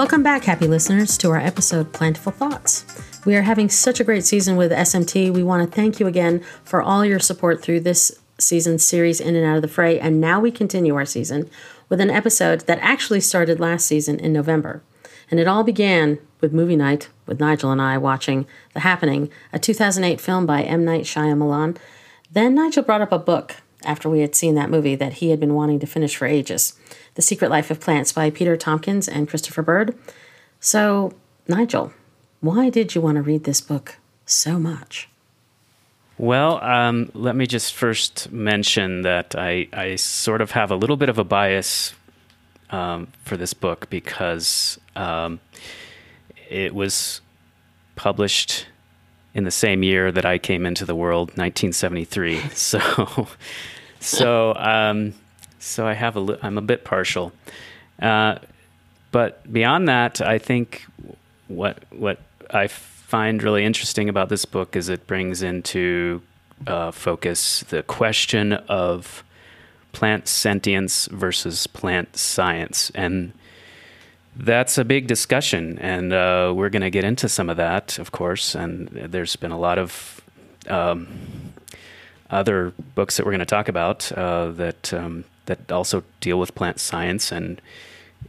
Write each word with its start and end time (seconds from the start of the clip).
Welcome 0.00 0.22
back, 0.22 0.44
happy 0.44 0.66
listeners, 0.66 1.18
to 1.18 1.28
our 1.28 1.36
episode 1.36 1.92
Plantiful 1.92 2.32
Thoughts. 2.32 2.86
We 3.26 3.36
are 3.36 3.42
having 3.42 3.68
such 3.68 4.00
a 4.00 4.04
great 4.04 4.24
season 4.24 4.56
with 4.56 4.72
SMT. 4.72 5.30
We 5.30 5.42
want 5.42 5.62
to 5.62 5.76
thank 5.76 6.00
you 6.00 6.06
again 6.06 6.42
for 6.64 6.80
all 6.80 7.04
your 7.04 7.18
support 7.18 7.60
through 7.60 7.80
this 7.80 8.10
season's 8.38 8.82
series 8.82 9.20
In 9.20 9.36
and 9.36 9.44
Out 9.44 9.56
of 9.56 9.62
the 9.62 9.68
Fray, 9.68 10.00
and 10.00 10.18
now 10.18 10.40
we 10.40 10.50
continue 10.50 10.94
our 10.94 11.04
season 11.04 11.50
with 11.90 12.00
an 12.00 12.08
episode 12.08 12.62
that 12.62 12.78
actually 12.80 13.20
started 13.20 13.60
last 13.60 13.84
season 13.84 14.18
in 14.18 14.32
November. 14.32 14.82
And 15.30 15.38
it 15.38 15.46
all 15.46 15.64
began 15.64 16.18
with 16.40 16.54
movie 16.54 16.76
night 16.76 17.10
with 17.26 17.38
Nigel 17.38 17.70
and 17.70 17.82
I 17.82 17.98
watching 17.98 18.46
The 18.72 18.80
Happening, 18.80 19.28
a 19.52 19.58
2008 19.58 20.18
film 20.18 20.46
by 20.46 20.62
M. 20.62 20.82
Night 20.82 21.04
Shyamalan. 21.04 21.76
Then 22.32 22.54
Nigel 22.54 22.84
brought 22.84 23.02
up 23.02 23.12
a 23.12 23.18
book 23.18 23.56
after 23.84 24.08
we 24.08 24.20
had 24.20 24.34
seen 24.34 24.54
that 24.54 24.70
movie 24.70 24.94
that 24.94 25.14
he 25.14 25.30
had 25.30 25.40
been 25.40 25.54
wanting 25.54 25.78
to 25.80 25.86
finish 25.86 26.16
for 26.16 26.26
ages 26.26 26.74
The 27.14 27.22
Secret 27.22 27.50
Life 27.50 27.70
of 27.70 27.80
Plants 27.80 28.12
by 28.12 28.30
Peter 28.30 28.56
Tompkins 28.56 29.08
and 29.08 29.28
Christopher 29.28 29.62
Bird. 29.62 29.96
So, 30.60 31.12
Nigel, 31.48 31.92
why 32.40 32.70
did 32.70 32.94
you 32.94 33.00
want 33.00 33.16
to 33.16 33.22
read 33.22 33.44
this 33.44 33.60
book 33.60 33.96
so 34.26 34.58
much? 34.58 35.08
Well, 36.18 36.62
um, 36.62 37.10
let 37.14 37.34
me 37.34 37.46
just 37.46 37.74
first 37.74 38.30
mention 38.30 39.02
that 39.02 39.34
I, 39.36 39.68
I 39.72 39.96
sort 39.96 40.42
of 40.42 40.50
have 40.50 40.70
a 40.70 40.76
little 40.76 40.96
bit 40.96 41.08
of 41.08 41.18
a 41.18 41.24
bias 41.24 41.94
um, 42.68 43.08
for 43.24 43.36
this 43.36 43.54
book 43.54 43.88
because 43.88 44.78
um, 44.94 45.40
it 46.48 46.74
was 46.74 47.20
published 47.96 48.66
in 49.34 49.44
the 49.44 49.50
same 49.50 49.82
year 49.82 50.10
that 50.12 50.24
I 50.24 50.38
came 50.38 50.66
into 50.66 50.84
the 50.84 50.94
world, 50.94 51.28
1973. 51.30 52.40
so, 52.54 53.28
so, 54.00 54.54
um, 54.56 55.14
so 55.58 55.86
I 55.86 55.94
have 55.94 56.16
a 56.16 56.38
I'm 56.42 56.58
a 56.58 56.62
bit 56.62 56.84
partial. 56.84 57.32
Uh, 58.00 58.38
but 59.12 59.50
beyond 59.52 59.88
that, 59.88 60.20
I 60.20 60.38
think 60.38 60.86
what 61.48 61.82
what 61.90 62.20
I 62.50 62.68
find 62.68 63.42
really 63.42 63.64
interesting 63.64 64.08
about 64.08 64.28
this 64.28 64.44
book 64.44 64.76
is 64.76 64.88
it 64.88 65.06
brings 65.06 65.42
into 65.42 66.22
uh, 66.66 66.90
focus 66.90 67.64
the 67.68 67.82
question 67.82 68.52
of 68.52 69.24
plant 69.92 70.28
sentience 70.28 71.06
versus 71.06 71.66
plant 71.66 72.16
science, 72.16 72.90
and 72.94 73.32
that's 74.36 74.78
a 74.78 74.84
big 74.84 75.06
discussion, 75.06 75.78
and 75.78 76.12
uh, 76.12 76.52
we're 76.54 76.68
going 76.68 76.82
to 76.82 76.90
get 76.90 77.04
into 77.04 77.28
some 77.28 77.50
of 77.50 77.56
that, 77.56 77.98
of 77.98 78.12
course. 78.12 78.54
And 78.54 78.88
there's 78.88 79.36
been 79.36 79.50
a 79.50 79.58
lot 79.58 79.78
of 79.78 80.20
um, 80.68 81.08
other 82.30 82.72
books 82.94 83.16
that 83.16 83.26
we're 83.26 83.32
going 83.32 83.40
to 83.40 83.46
talk 83.46 83.68
about 83.68 84.10
uh, 84.12 84.50
that 84.52 84.94
um, 84.94 85.24
that 85.46 85.70
also 85.72 86.04
deal 86.20 86.38
with 86.38 86.54
plant 86.54 86.78
science 86.78 87.32
and 87.32 87.60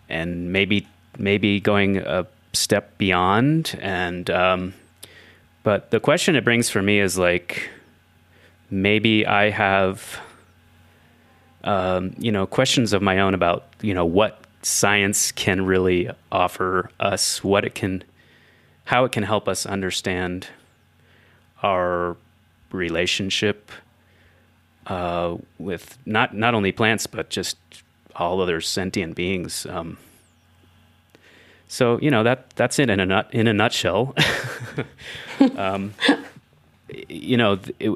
and 0.10 0.52
maybe 0.52 0.88
maybe 1.18 1.60
going 1.60 1.98
a 1.98 2.26
step 2.54 2.98
beyond. 2.98 3.78
And 3.82 4.30
um, 4.30 4.74
but 5.64 5.92
the 5.92 6.00
question 6.00 6.36
it 6.36 6.44
brings 6.44 6.70
for 6.70 6.82
me 6.82 7.00
is 7.00 7.18
like 7.18 7.70
maybe 8.70 9.26
I 9.26 9.50
have 9.52 10.20
um, 11.64 12.16
you 12.18 12.32
know 12.32 12.48
questions 12.48 12.92
of 12.94 13.02
my 13.02 13.20
own 13.20 13.34
about 13.34 13.66
you 13.82 13.94
know 13.94 14.06
what 14.06 14.41
science 14.62 15.32
can 15.32 15.66
really 15.66 16.10
offer 16.32 16.90
us, 17.00 17.44
what 17.44 17.66
it 17.66 17.76
can, 17.76 18.04
how 18.86 19.06
it 19.06 19.12
can 19.12 19.24
help 19.24 19.48
us 19.48 19.66
understand 19.66 20.48
our 21.64 22.18
relationship 22.72 23.72
uh, 24.88 25.38
with 25.60 25.98
not 26.06 26.36
not 26.36 26.54
only 26.54 26.72
plants 26.72 27.08
but 27.08 27.30
just 27.30 27.58
all 28.16 28.42
other 28.42 28.62
sentient 28.62 29.16
beings. 29.16 29.66
Um, 29.66 29.98
so 31.68 32.00
you 32.02 32.12
know 32.12 32.24
that 32.24 32.50
that's 32.52 32.80
it 32.80 32.90
in 32.90 33.00
a 33.00 33.06
nut 33.06 33.30
in 33.32 33.48
a 33.48 33.54
nutshell. 33.54 34.16
um, 35.56 35.94
you 37.08 37.38
know 37.38 37.60
it, 37.80 37.92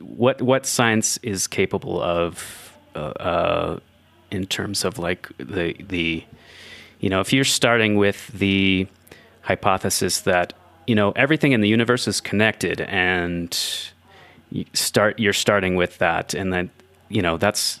what 0.00 0.40
what 0.42 0.66
science 0.66 1.18
is 1.22 1.46
capable 1.46 2.00
of. 2.00 2.60
Uh, 2.94 2.98
uh, 2.98 3.80
in 4.30 4.46
terms 4.46 4.84
of 4.84 4.98
like 4.98 5.28
the 5.38 5.74
the 5.88 6.24
you 7.00 7.08
know 7.08 7.20
if 7.20 7.32
you're 7.32 7.44
starting 7.44 7.96
with 7.96 8.28
the 8.28 8.86
hypothesis 9.42 10.22
that 10.22 10.52
you 10.86 10.94
know 10.94 11.12
everything 11.12 11.52
in 11.52 11.60
the 11.60 11.68
universe 11.68 12.08
is 12.08 12.20
connected 12.20 12.80
and 12.82 13.58
you 14.50 14.64
start 14.72 15.18
you're 15.18 15.32
starting 15.32 15.74
with 15.74 15.98
that 15.98 16.34
and 16.34 16.52
then 16.52 16.70
you 17.08 17.22
know 17.22 17.36
that's 17.36 17.80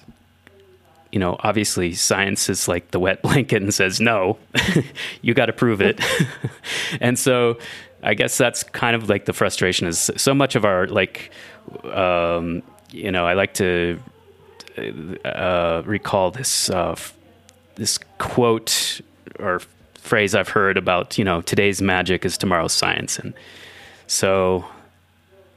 you 1.12 1.18
know 1.18 1.36
obviously 1.40 1.92
science 1.92 2.48
is 2.48 2.68
like 2.68 2.90
the 2.90 3.00
wet 3.00 3.22
blanket 3.26 3.62
and 3.62 3.72
says 3.72 4.00
no 4.00 4.38
you 5.22 5.34
got 5.34 5.46
to 5.46 5.52
prove 5.52 5.80
it. 5.80 6.00
And 7.00 7.18
so 7.18 7.58
i 8.02 8.14
guess 8.14 8.36
that's 8.36 8.62
kind 8.62 8.94
of 8.94 9.08
like 9.08 9.24
the 9.24 9.32
frustration 9.32 9.86
is 9.86 10.10
so 10.16 10.34
much 10.34 10.54
of 10.54 10.64
our 10.64 10.86
like 10.86 11.30
um, 11.84 12.62
you 12.90 13.10
know 13.10 13.26
i 13.26 13.32
like 13.32 13.54
to 13.54 13.98
uh, 15.24 15.82
recall 15.84 16.30
this 16.30 16.70
uh, 16.70 16.96
this 17.76 17.98
quote 18.18 19.00
or 19.38 19.60
phrase 19.98 20.34
I've 20.34 20.48
heard 20.48 20.76
about 20.76 21.18
you 21.18 21.24
know 21.24 21.40
today's 21.42 21.80
magic 21.80 22.24
is 22.24 22.36
tomorrow's 22.36 22.72
science, 22.72 23.18
and 23.18 23.34
so 24.06 24.64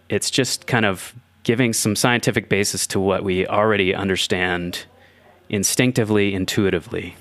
it's 0.10 0.32
just 0.32 0.68
kind 0.68 0.86
of 0.86 1.14
giving 1.44 1.74
some 1.74 1.96
scientific 1.96 2.50
basis 2.50 2.86
to 2.88 3.00
what 3.00 3.24
we 3.24 3.48
already 3.48 3.94
understand 3.96 4.86
instinctively, 5.50 6.34
intuitively. 6.34 7.16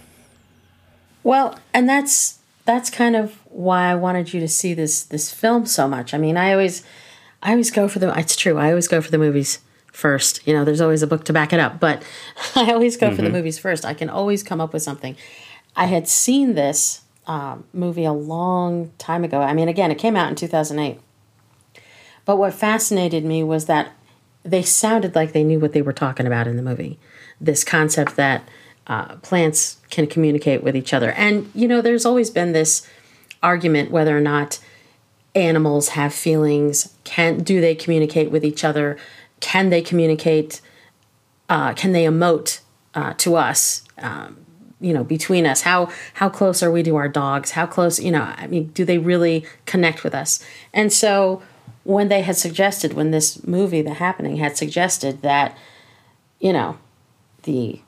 Well, 1.23 1.59
and 1.73 1.89
that's 1.89 2.39
that's 2.65 2.91
kind 2.91 3.17
of 3.17 3.37
why 3.47 3.91
I 3.91 3.95
wanted 3.95 4.33
you 4.35 4.41
to 4.41 4.49
see 4.49 4.75
this 4.75 5.03
this 5.05 5.33
film 5.33 5.67
so 5.67 5.89
much. 5.89 6.13
I 6.13 6.19
mean, 6.19 6.37
I 6.37 6.53
always 6.53 6.85
I 7.43 7.53
always 7.53 7.71
go 7.71 7.89
for 7.89 7.99
the 7.99 8.17
it's 8.19 8.37
true. 8.37 8.59
I 8.59 8.71
always 8.71 8.89
go 8.89 9.01
for 9.01 9.11
the 9.11 9.19
movies 9.19 9.61
first. 9.97 10.47
You 10.47 10.53
know, 10.53 10.65
there's 10.65 10.83
always 10.83 11.03
a 11.03 11.07
book 11.07 11.25
to 11.25 11.33
back 11.33 11.55
it 11.55 11.59
up, 11.59 11.81
but 11.81 12.03
I 12.55 12.71
always 12.73 12.97
go 12.97 13.07
mm-hmm. 13.07 13.17
for 13.17 13.23
the 13.23 13.29
mm-hmm. 13.29 13.37
movies 13.39 13.59
first. 13.59 13.85
I 13.85 13.95
can 13.95 14.11
always 14.11 14.43
come 14.43 14.61
up 14.61 14.73
with 14.75 14.83
something. 14.83 15.17
I 15.75 15.87
had 15.87 16.07
seen 16.07 16.55
this 16.55 17.03
um, 17.27 17.65
movie 17.73 18.05
a 18.05 18.13
long 18.13 18.93
time 18.99 19.25
ago. 19.25 19.41
I 19.41 19.55
mean, 19.55 19.69
again, 19.69 19.91
it 19.91 19.99
came 19.99 20.15
out 20.15 20.29
in 20.29 20.35
2008. 20.35 21.01
But 22.27 22.37
what 22.37 22.53
fascinated 22.53 23.25
me 23.25 23.43
was 23.43 23.67
that 23.67 23.93
they 24.43 24.63
sounded 24.63 25.15
like 25.15 25.33
they 25.33 25.45
knew 25.45 25.59
what 25.59 25.73
they 25.73 25.83
were 25.83 25.93
talking 25.93 26.27
about 26.27 26.47
in 26.47 26.57
the 26.57 26.63
movie. 26.63 26.99
This 27.41 27.65
concept 27.65 28.17
that 28.17 28.47
uh, 28.87 29.17
plants 29.17 29.79
can 29.91 30.07
communicate 30.07 30.63
with 30.63 30.77
each 30.77 30.93
other. 30.93 31.13
And, 31.13 31.51
you 31.55 31.67
know, 31.67 31.81
there's 31.81 32.05
always 32.05 32.31
been 32.31 32.53
this 32.53 32.87
argument 33.43 33.91
whether 33.91 34.17
or 34.17 34.21
not 34.21 34.59
animals 35.35 35.91
have 35.91 36.15
feelings 36.15 36.95
can 37.05 37.39
do 37.39 37.61
they 37.61 37.75
communicate 37.75 38.31
with 38.31 38.45
each 38.45 38.65
other 38.65 38.97
can 39.41 39.71
they 39.71 39.83
communicate? 39.83 40.61
Uh, 41.49 41.75
can 41.75 41.93
they 41.93 42.05
emote 42.05 42.61
uh, 42.95 43.15
to 43.15 43.37
us? 43.37 43.83
Um, 43.99 44.47
you 44.81 44.93
know, 44.93 45.05
between 45.05 45.47
us, 45.47 45.63
how 45.63 45.91
how 46.15 46.29
close 46.29 46.63
are 46.63 46.71
we 46.71 46.83
to 46.83 46.97
our 46.97 47.09
dogs? 47.09 47.53
How 47.53 47.67
close, 47.67 47.99
you 47.99 48.11
know, 48.11 48.35
I 48.37 48.47
mean, 48.47 48.67
do 48.69 48.85
they 48.85 48.99
really 48.99 49.47
connect 49.65 50.05
with 50.05 50.15
us? 50.15 50.45
And 50.75 50.93
so, 50.93 51.43
when 51.85 52.09
they 52.09 52.23
had 52.23 52.37
suggested, 52.37 52.93
when 52.93 53.11
this 53.11 53.47
movie, 53.47 53.81
The 53.81 53.95
Happening, 53.95 54.37
had 54.37 54.57
suggested 54.57 55.23
that, 55.23 55.57
you 56.41 56.53
know, 56.53 56.79
the 57.45 57.81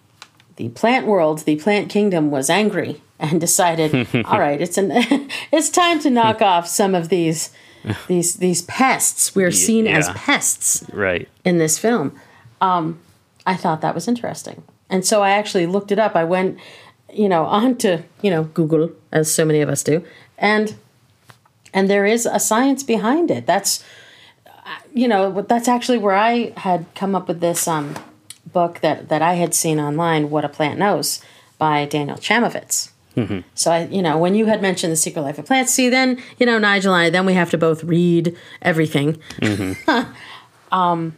the 0.57 0.71
plant 0.71 1.07
world, 1.07 1.41
the 1.41 1.57
plant 1.57 1.91
kingdom 1.91 2.31
was 2.31 2.49
angry 2.49 3.03
and 3.19 3.41
decided, 3.49 4.09
all 4.25 4.41
right, 4.41 4.61
it's 4.61 4.79
an 4.79 4.91
it's 5.53 5.69
time 5.69 6.01
to 6.01 6.11
knock 6.11 6.41
off 6.41 6.67
some 6.67 6.95
of 6.95 7.11
these 7.11 7.51
these 8.09 8.37
these 8.37 8.63
pests. 8.63 9.35
We're 9.35 9.51
seen 9.51 9.87
yeah. 9.87 9.99
as 9.99 10.09
pests, 10.11 10.85
right, 10.93 11.29
in 11.45 11.59
this 11.59 11.79
film. 11.79 12.19
Um, 12.61 12.99
I 13.47 13.55
thought 13.55 13.81
that 13.81 13.95
was 13.95 14.09
interesting, 14.09 14.63
and 14.91 15.05
so 15.05 15.23
I 15.23 15.31
actually 15.31 15.67
looked 15.67 15.93
it 15.93 15.99
up. 15.99 16.17
I 16.17 16.25
went, 16.25 16.59
you 17.13 17.29
know, 17.29 17.45
onto 17.45 18.03
you 18.23 18.31
know 18.31 18.45
Google, 18.45 18.91
as 19.13 19.33
so 19.33 19.45
many 19.45 19.61
of 19.61 19.69
us 19.69 19.83
do, 19.83 20.05
and 20.37 20.75
and 21.73 21.89
there 21.89 22.07
is 22.07 22.27
a 22.27 22.41
science 22.41 22.83
behind 22.83 23.31
it. 23.31 23.47
That's 23.47 23.85
you 24.93 25.09
know 25.09 25.43
that's 25.43 25.69
actually 25.69 25.99
where 25.99 26.17
I 26.17 26.53
had 26.57 26.87
come 26.95 27.15
up 27.15 27.29
with 27.29 27.41
this 27.41 27.69
um, 27.69 27.95
book 28.53 28.81
that 28.81 29.09
that 29.09 29.23
I 29.23 29.35
had 29.35 29.55
seen 29.55 29.79
online, 29.81 30.31
"What 30.31 30.45
a 30.45 30.49
Plant 30.49 30.79
Knows" 30.79 31.21
by 31.59 31.85
Daniel 31.85 32.17
Chamovitz. 32.17 32.91
Mm-hmm. 33.19 33.41
So 33.55 33.71
I, 33.73 33.85
you 33.87 34.03
know, 34.03 34.17
when 34.19 34.35
you 34.35 34.47
had 34.47 34.63
mentioned 34.63 34.93
the 34.93 34.97
Secret 34.97 35.23
Life 35.23 35.39
of 35.39 35.47
Plants, 35.47 35.73
see, 35.73 35.89
then 35.89 36.21
you 36.39 36.47
know, 36.47 36.59
Nigel 36.59 36.95
and 36.95 37.07
I, 37.07 37.11
then 37.11 37.27
we 37.27 37.35
have 37.35 37.51
to 37.51 37.59
both 37.59 37.85
read 37.85 38.37
everything. 38.63 39.19
Mm-hmm. 39.41 40.13
um, 40.75 41.17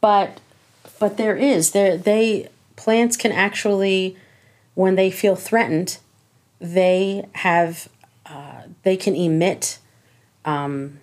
but 0.00 0.40
but 0.98 1.16
there 1.16 1.36
is 1.36 1.70
there 1.72 1.96
they 1.96 2.48
plants 2.76 3.16
can 3.16 3.32
actually, 3.32 4.16
when 4.74 4.96
they 4.96 5.10
feel 5.10 5.36
threatened, 5.36 5.98
they 6.60 7.26
have 7.34 7.88
uh, 8.26 8.62
they 8.82 8.96
can 8.96 9.14
emit. 9.14 9.78
Um, 10.44 11.00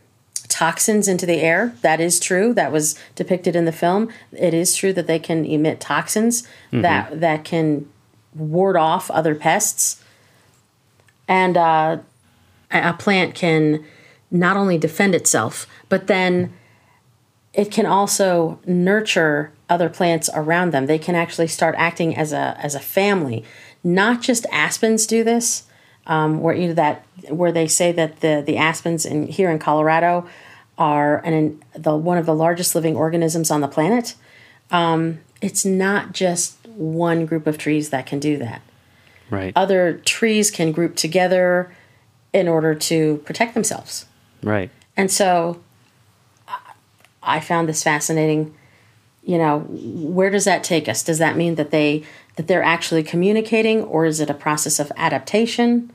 toxins 0.51 1.07
into 1.07 1.25
the 1.25 1.39
air. 1.39 1.73
That 1.81 2.01
is 2.01 2.19
true. 2.19 2.53
That 2.53 2.71
was 2.71 2.99
depicted 3.15 3.55
in 3.55 3.65
the 3.65 3.71
film. 3.71 4.09
It 4.33 4.53
is 4.53 4.75
true 4.75 4.91
that 4.93 5.07
they 5.07 5.17
can 5.17 5.45
emit 5.45 5.79
toxins 5.79 6.43
mm-hmm. 6.43 6.81
that 6.81 7.21
that 7.21 7.45
can 7.45 7.89
ward 8.35 8.75
off 8.75 9.11
other 9.11 9.35
pests. 9.35 10.01
and 11.27 11.55
uh, 11.57 11.97
a 12.71 12.93
plant 12.93 13.35
can 13.35 13.83
not 14.29 14.55
only 14.55 14.77
defend 14.77 15.13
itself, 15.13 15.67
but 15.89 16.07
then 16.07 16.53
it 17.53 17.69
can 17.69 17.85
also 17.85 18.59
nurture 18.65 19.51
other 19.69 19.89
plants 19.89 20.29
around 20.33 20.71
them. 20.71 20.85
They 20.85 20.99
can 20.99 21.15
actually 21.15 21.47
start 21.47 21.75
acting 21.77 22.15
as 22.15 22.31
a 22.31 22.57
as 22.59 22.75
a 22.75 22.79
family. 22.79 23.43
Not 23.83 24.21
just 24.21 24.45
aspens 24.51 25.05
do 25.05 25.23
this, 25.23 25.63
um, 26.07 26.41
where 26.41 26.55
you 26.55 26.67
know 26.69 26.73
that 26.73 27.05
where 27.29 27.51
they 27.51 27.67
say 27.67 27.91
that 27.91 28.21
the 28.21 28.41
the 28.45 28.57
aspens 28.57 29.05
in 29.05 29.27
here 29.27 29.51
in 29.51 29.59
Colorado 29.59 30.27
are 30.77 31.17
an 31.19 31.61
the 31.73 31.95
one 31.95 32.17
of 32.17 32.25
the 32.25 32.35
largest 32.35 32.73
living 32.75 32.95
organisms 32.95 33.51
on 33.51 33.61
the 33.61 33.67
planet. 33.67 34.15
Um, 34.71 35.19
it's 35.41 35.65
not 35.65 36.13
just 36.13 36.60
one 36.75 37.25
group 37.25 37.47
of 37.47 37.57
trees 37.57 37.89
that 37.89 38.05
can 38.05 38.19
do 38.19 38.37
that. 38.37 38.61
Right. 39.29 39.53
Other 39.55 40.01
trees 40.05 40.51
can 40.51 40.71
group 40.71 40.95
together 40.95 41.73
in 42.33 42.47
order 42.47 42.75
to 42.75 43.17
protect 43.25 43.53
themselves. 43.53 44.05
Right. 44.43 44.69
And 44.97 45.09
so 45.09 45.61
I 47.23 47.39
found 47.39 47.69
this 47.69 47.83
fascinating. 47.83 48.55
You 49.23 49.37
know, 49.37 49.59
where 49.69 50.31
does 50.31 50.45
that 50.45 50.63
take 50.63 50.89
us? 50.89 51.03
Does 51.03 51.19
that 51.19 51.37
mean 51.37 51.55
that 51.55 51.71
they 51.71 52.03
that 52.37 52.47
they're 52.47 52.63
actually 52.63 53.03
communicating 53.03 53.83
or 53.83 54.05
is 54.05 54.19
it 54.19 54.29
a 54.29 54.33
process 54.33 54.79
of 54.79 54.91
adaptation? 54.97 55.91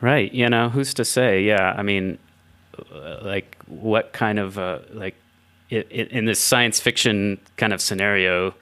Right. 0.00 0.32
You 0.32 0.48
know, 0.48 0.70
who's 0.70 0.94
to 0.94 1.04
say? 1.04 1.42
Yeah. 1.42 1.74
I 1.76 1.82
mean, 1.82 2.18
like 3.22 3.56
what 3.66 4.12
kind 4.12 4.38
of 4.38 4.58
uh, 4.58 4.80
like 4.90 5.16
it, 5.70 5.86
it, 5.90 6.08
in 6.08 6.24
this 6.24 6.40
science 6.40 6.80
fiction 6.80 7.38
kind 7.56 7.72
of 7.72 7.80
scenario, 7.80 8.54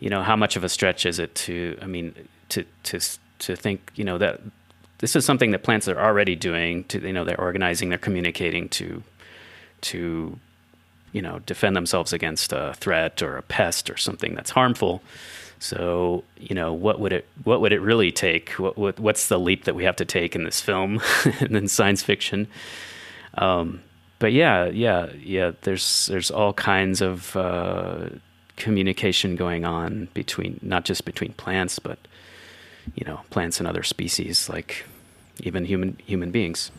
you 0.00 0.10
know, 0.10 0.22
how 0.22 0.36
much 0.36 0.56
of 0.56 0.64
a 0.64 0.68
stretch 0.68 1.06
is 1.06 1.18
it 1.18 1.34
to? 1.34 1.78
I 1.80 1.86
mean, 1.86 2.14
to 2.50 2.64
to 2.84 3.00
to 3.38 3.56
think, 3.56 3.92
you 3.94 4.04
know, 4.04 4.18
that 4.18 4.40
this 4.98 5.14
is 5.14 5.24
something 5.24 5.50
that 5.50 5.62
plants 5.62 5.88
are 5.88 5.98
already 5.98 6.36
doing. 6.36 6.84
To 6.84 7.00
you 7.00 7.12
know, 7.12 7.24
they're 7.24 7.40
organizing, 7.40 7.88
they're 7.88 7.98
communicating 7.98 8.68
to 8.70 9.02
to 9.82 10.38
you 11.12 11.22
know 11.22 11.38
defend 11.40 11.76
themselves 11.76 12.12
against 12.12 12.52
a 12.52 12.74
threat 12.74 13.22
or 13.22 13.36
a 13.36 13.42
pest 13.42 13.88
or 13.88 13.96
something 13.96 14.34
that's 14.34 14.50
harmful. 14.50 15.02
So 15.58 16.24
you 16.36 16.54
know 16.54 16.72
what 16.72 17.00
would 17.00 17.12
it 17.12 17.26
what 17.44 17.60
would 17.60 17.72
it 17.72 17.80
really 17.80 18.12
take? 18.12 18.50
What, 18.50 18.76
what 18.76 18.98
what's 18.98 19.28
the 19.28 19.38
leap 19.38 19.64
that 19.64 19.74
we 19.74 19.84
have 19.84 19.96
to 19.96 20.04
take 20.04 20.34
in 20.34 20.44
this 20.44 20.60
film 20.60 21.00
and 21.40 21.56
in 21.56 21.68
science 21.68 22.02
fiction? 22.02 22.48
Um, 23.38 23.82
but 24.18 24.32
yeah, 24.32 24.66
yeah, 24.66 25.10
yeah. 25.18 25.52
There's 25.62 26.06
there's 26.06 26.30
all 26.30 26.52
kinds 26.52 27.00
of 27.00 27.36
uh, 27.36 28.08
communication 28.56 29.36
going 29.36 29.64
on 29.64 30.08
between 30.14 30.58
not 30.62 30.84
just 30.84 31.04
between 31.04 31.32
plants, 31.34 31.78
but 31.78 31.98
you 32.94 33.04
know 33.06 33.20
plants 33.30 33.58
and 33.58 33.68
other 33.68 33.82
species, 33.82 34.48
like 34.48 34.86
even 35.40 35.64
human 35.66 35.98
human 36.04 36.30
beings. 36.30 36.70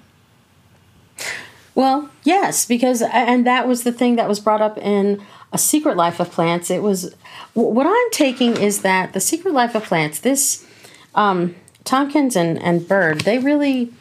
Well, 1.76 2.10
yes, 2.24 2.66
because 2.66 3.04
and 3.04 3.46
that 3.46 3.68
was 3.68 3.84
the 3.84 3.92
thing 3.92 4.16
that 4.16 4.28
was 4.28 4.40
brought 4.40 4.62
up 4.62 4.80
in 4.80 5.22
A 5.54 5.60
Secret 5.60 5.96
Life 5.96 6.20
of 6.20 6.32
Plants. 6.32 6.72
It 6.72 6.82
was 6.82 7.16
what 7.54 7.86
I'm 7.86 8.12
taking 8.12 8.58
is 8.58 8.82
that 8.82 9.14
The 9.14 9.20
Secret 9.20 9.54
Life 9.54 9.76
of 9.76 9.84
Plants, 9.84 10.20
this 10.20 10.66
um, 11.14 11.56
Tompkins 11.84 12.36
and, 12.36 12.60
and 12.64 12.88
Bird, 12.88 13.22
they 13.22 13.38
really 13.38 13.94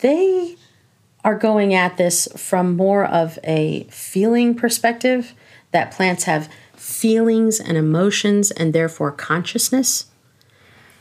they 0.00 0.56
are 1.24 1.36
going 1.36 1.74
at 1.74 1.96
this 1.96 2.28
from 2.36 2.76
more 2.76 3.04
of 3.04 3.38
a 3.44 3.84
feeling 3.84 4.54
perspective 4.54 5.34
that 5.72 5.90
plants 5.90 6.24
have 6.24 6.48
feelings 6.74 7.60
and 7.60 7.76
emotions 7.76 8.50
and 8.50 8.72
therefore 8.72 9.10
consciousness 9.10 10.06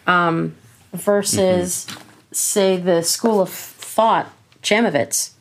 um, 0.06 0.56
versus 0.94 1.86
mm-hmm. 1.86 2.02
say 2.32 2.78
the 2.78 3.02
school 3.04 3.40
of 3.40 3.50
thought 3.50 4.32
Chamovitz 4.62 5.32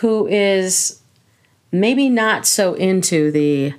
who 0.00 0.26
is 0.26 1.00
maybe 1.72 2.08
not 2.08 2.46
so 2.46 2.74
into 2.74 3.30
the, 3.30 3.72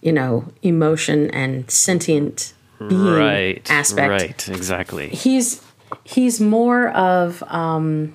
you 0.00 0.12
know, 0.12 0.44
emotion 0.62 1.30
and 1.30 1.68
sentient 1.70 2.54
being 2.78 3.04
right, 3.04 3.68
aspect. 3.70 4.08
Right, 4.08 4.48
exactly. 4.48 5.08
He's 5.08 5.62
he's 6.04 6.40
more 6.40 6.90
of 6.90 7.42
um, 7.48 8.14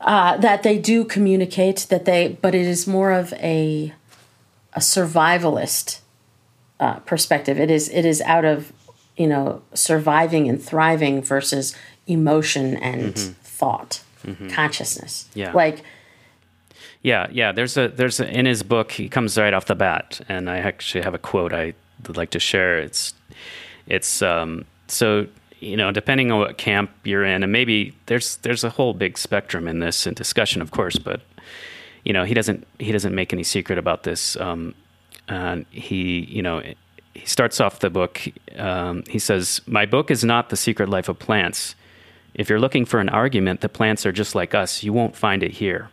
uh, 0.00 0.36
that 0.38 0.62
they 0.62 0.78
do 0.78 1.04
communicate 1.04 1.86
that 1.90 2.04
they, 2.04 2.38
but 2.40 2.54
it 2.54 2.66
is 2.66 2.86
more 2.86 3.12
of 3.12 3.32
a 3.34 3.92
a 4.72 4.80
survivalist 4.80 6.00
uh, 6.78 6.94
perspective. 7.00 7.58
It 7.58 7.70
is 7.70 7.88
it 7.88 8.04
is 8.04 8.20
out 8.22 8.44
of 8.44 8.72
you 9.16 9.26
know 9.26 9.62
surviving 9.74 10.48
and 10.48 10.62
thriving 10.62 11.22
versus 11.22 11.76
emotion 12.06 12.76
and 12.76 13.14
mm-hmm. 13.14 13.32
thought 13.42 14.02
mm-hmm. 14.24 14.48
consciousness. 14.48 15.28
Yeah. 15.34 15.52
Like 15.52 15.82
yeah, 17.02 17.28
yeah. 17.30 17.52
There's 17.52 17.76
a 17.76 17.88
there's 17.88 18.20
a, 18.20 18.28
in 18.28 18.46
his 18.46 18.62
book 18.62 18.92
he 18.92 19.08
comes 19.08 19.38
right 19.38 19.54
off 19.54 19.66
the 19.66 19.74
bat, 19.74 20.20
and 20.28 20.50
I 20.50 20.58
actually 20.58 21.02
have 21.02 21.14
a 21.14 21.18
quote 21.18 21.52
I 21.52 21.74
would 22.06 22.16
like 22.16 22.30
to 22.30 22.40
share. 22.40 22.78
It's 22.78 23.14
it's 23.86 24.22
um, 24.22 24.64
so 24.86 25.26
you 25.60 25.76
know 25.76 25.92
depending 25.92 26.32
on 26.32 26.40
what 26.40 26.58
camp 26.58 26.90
you're 27.04 27.24
in, 27.24 27.42
and 27.42 27.52
maybe 27.52 27.94
there's 28.06 28.36
there's 28.38 28.64
a 28.64 28.70
whole 28.70 28.94
big 28.94 29.16
spectrum 29.16 29.68
in 29.68 29.78
this 29.78 30.06
and 30.06 30.16
discussion, 30.16 30.60
of 30.62 30.70
course, 30.70 30.98
but 30.98 31.20
you 32.04 32.12
know 32.12 32.24
he 32.24 32.34
doesn't 32.34 32.66
he 32.78 32.92
doesn't 32.92 33.14
make 33.14 33.32
any 33.32 33.44
secret 33.44 33.78
about 33.78 34.02
this. 34.02 34.36
Um, 34.36 34.74
and 35.28 35.66
he 35.70 36.20
you 36.28 36.42
know 36.42 36.62
he 37.14 37.26
starts 37.26 37.60
off 37.60 37.80
the 37.80 37.90
book. 37.90 38.20
Um, 38.56 39.04
he 39.08 39.18
says, 39.18 39.60
"My 39.66 39.86
book 39.86 40.10
is 40.10 40.24
not 40.24 40.48
the 40.48 40.56
secret 40.56 40.88
life 40.88 41.08
of 41.08 41.18
plants." 41.18 41.74
If 42.34 42.48
you're 42.48 42.60
looking 42.60 42.84
for 42.84 43.00
an 43.00 43.08
argument 43.08 43.60
that 43.60 43.70
plants 43.70 44.06
are 44.06 44.12
just 44.12 44.34
like 44.34 44.54
us, 44.54 44.82
you 44.82 44.92
won't 44.92 45.16
find 45.16 45.42
it 45.42 45.52
here. 45.52 45.90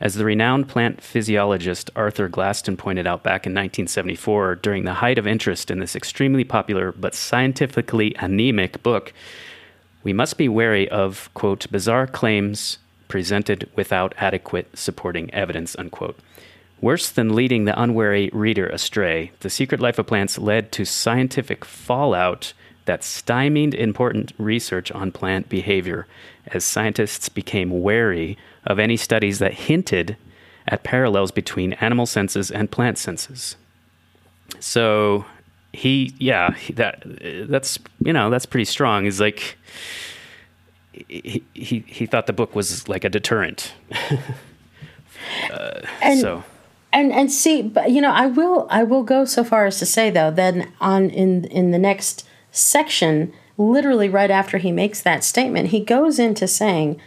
As 0.00 0.14
the 0.14 0.24
renowned 0.24 0.66
plant 0.66 1.02
physiologist 1.02 1.90
Arthur 1.94 2.30
Galston 2.30 2.78
pointed 2.78 3.06
out 3.06 3.22
back 3.22 3.46
in 3.46 3.52
1974, 3.52 4.56
during 4.56 4.84
the 4.84 4.94
height 4.94 5.18
of 5.18 5.26
interest 5.26 5.70
in 5.70 5.78
this 5.78 5.94
extremely 5.94 6.42
popular 6.42 6.90
but 6.92 7.14
scientifically 7.14 8.14
anemic 8.18 8.82
book, 8.82 9.12
we 10.02 10.14
must 10.14 10.38
be 10.38 10.48
wary 10.48 10.88
of, 10.88 11.28
quote, 11.34 11.70
bizarre 11.70 12.06
claims 12.06 12.78
presented 13.08 13.68
without 13.76 14.14
adequate 14.16 14.70
supporting 14.78 15.32
evidence, 15.34 15.76
unquote. 15.78 16.18
Worse 16.80 17.10
than 17.10 17.34
leading 17.34 17.66
the 17.66 17.78
unwary 17.78 18.30
reader 18.32 18.66
astray, 18.68 19.32
The 19.40 19.50
Secret 19.50 19.82
Life 19.82 19.98
of 19.98 20.06
Plants 20.06 20.38
led 20.38 20.72
to 20.72 20.86
scientific 20.86 21.62
fallout 21.62 22.54
that 22.86 23.04
stymied 23.04 23.74
important 23.74 24.32
research 24.38 24.90
on 24.92 25.12
plant 25.12 25.50
behavior 25.50 26.06
as 26.52 26.64
scientists 26.64 27.28
became 27.28 27.82
wary 27.82 28.36
of 28.66 28.78
any 28.78 28.96
studies 28.96 29.38
that 29.38 29.54
hinted 29.54 30.16
at 30.68 30.82
parallels 30.82 31.30
between 31.30 31.72
animal 31.74 32.06
senses 32.06 32.50
and 32.50 32.70
plant 32.70 32.98
senses. 32.98 33.56
So 34.58 35.24
he, 35.72 36.14
yeah, 36.18 36.54
that 36.74 37.02
that's 37.48 37.78
you 38.04 38.12
know 38.12 38.30
that's 38.30 38.46
pretty 38.46 38.64
strong. 38.64 39.04
He's 39.04 39.20
like 39.20 39.56
he 40.92 41.42
he, 41.54 41.84
he 41.86 42.06
thought 42.06 42.26
the 42.26 42.32
book 42.32 42.54
was 42.54 42.88
like 42.88 43.04
a 43.04 43.08
deterrent. 43.08 43.72
uh, 45.52 45.80
and, 46.02 46.20
so 46.20 46.44
and 46.92 47.12
and 47.12 47.30
see, 47.30 47.62
but 47.62 47.90
you 47.90 48.00
know, 48.00 48.10
I 48.10 48.26
will 48.26 48.66
I 48.70 48.82
will 48.82 49.02
go 49.02 49.24
so 49.24 49.44
far 49.44 49.66
as 49.66 49.78
to 49.78 49.86
say 49.86 50.10
though, 50.10 50.30
then 50.30 50.72
on 50.80 51.10
in 51.10 51.44
in 51.46 51.70
the 51.70 51.78
next 51.78 52.26
section, 52.50 53.32
literally 53.60 54.08
right 54.08 54.30
after 54.30 54.58
he 54.58 54.72
makes 54.72 55.00
that 55.02 55.22
statement, 55.22 55.68
he 55.68 55.80
goes 55.80 56.18
into 56.18 56.48
saying, 56.48 57.00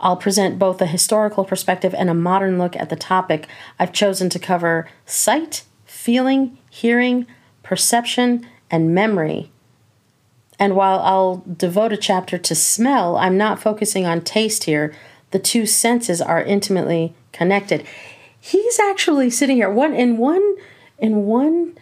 I'll 0.00 0.16
present 0.16 0.58
both 0.58 0.80
a 0.80 0.86
historical 0.86 1.44
perspective 1.44 1.94
and 1.94 2.08
a 2.08 2.14
modern 2.14 2.58
look 2.58 2.74
at 2.76 2.88
the 2.88 2.96
topic. 2.96 3.46
I've 3.78 3.92
chosen 3.92 4.28
to 4.30 4.38
cover 4.38 4.88
sight, 5.06 5.64
feeling, 5.84 6.58
hearing, 6.70 7.26
perception, 7.62 8.46
and 8.70 8.94
memory. 8.94 9.50
And 10.58 10.74
while 10.74 11.00
I'll 11.00 11.44
devote 11.56 11.92
a 11.92 11.96
chapter 11.96 12.38
to 12.38 12.54
smell, 12.54 13.16
I'm 13.16 13.36
not 13.36 13.60
focusing 13.60 14.06
on 14.06 14.22
taste 14.22 14.64
here. 14.64 14.94
The 15.32 15.38
two 15.38 15.66
senses 15.66 16.22
are 16.22 16.42
intimately 16.42 17.14
connected. 17.32 17.84
He's 18.40 18.78
actually 18.78 19.30
sitting 19.30 19.56
here 19.56 19.70
one 19.70 19.94
in 19.94 20.16
one 20.16 20.56
in 20.98 21.26
one 21.26 21.76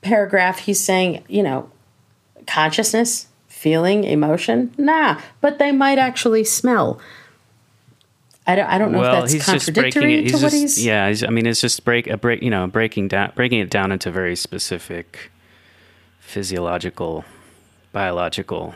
paragraph 0.00 0.60
he's 0.60 0.80
saying, 0.80 1.24
you 1.28 1.42
know, 1.42 1.70
consciousness, 2.46 3.26
feeling, 3.48 4.04
emotion? 4.04 4.72
Nah, 4.78 5.20
but 5.40 5.58
they 5.58 5.72
might 5.72 5.98
actually 5.98 6.44
smell. 6.44 7.00
I 8.46 8.54
don't, 8.54 8.66
I 8.66 8.78
don't 8.78 8.92
know 8.92 9.00
well, 9.00 9.24
if 9.24 9.32
that's 9.32 9.44
contradictory 9.44 10.26
to 10.26 10.32
what 10.34 10.40
just, 10.40 10.54
he's. 10.54 10.84
Yeah, 10.84 11.08
he's, 11.08 11.24
I 11.24 11.28
mean, 11.28 11.46
it's 11.46 11.60
just 11.60 11.84
break 11.84 12.06
a 12.06 12.16
break, 12.16 12.42
you 12.42 12.50
know, 12.50 12.66
breaking 12.68 13.08
down, 13.08 13.32
breaking 13.34 13.58
it 13.58 13.70
down 13.70 13.90
into 13.90 14.10
very 14.10 14.36
specific 14.36 15.32
physiological, 16.20 17.24
biological 17.92 18.74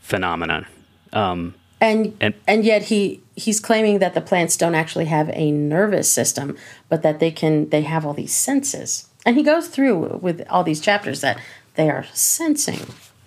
phenomena. 0.00 0.66
Um, 1.12 1.54
and, 1.80 2.16
and 2.20 2.34
and 2.46 2.64
yet 2.64 2.82
he 2.84 3.20
he's 3.36 3.60
claiming 3.60 4.00
that 4.00 4.14
the 4.14 4.20
plants 4.20 4.56
don't 4.56 4.74
actually 4.74 5.06
have 5.06 5.30
a 5.32 5.50
nervous 5.50 6.10
system, 6.10 6.56
but 6.88 7.02
that 7.02 7.20
they 7.20 7.30
can 7.30 7.68
they 7.70 7.82
have 7.82 8.06
all 8.06 8.14
these 8.14 8.34
senses. 8.34 9.08
And 9.24 9.36
he 9.36 9.42
goes 9.42 9.68
through 9.68 10.18
with 10.22 10.46
all 10.48 10.64
these 10.64 10.80
chapters 10.80 11.20
that 11.20 11.38
they 11.78 11.88
are 11.88 12.04
sensing. 12.12 12.80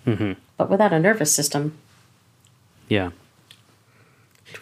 mm-hmm. 0.06 0.32
but 0.58 0.68
without 0.68 0.92
a 0.92 1.00
nervous 1.00 1.34
system. 1.34 1.76
Yeah. 2.88 3.10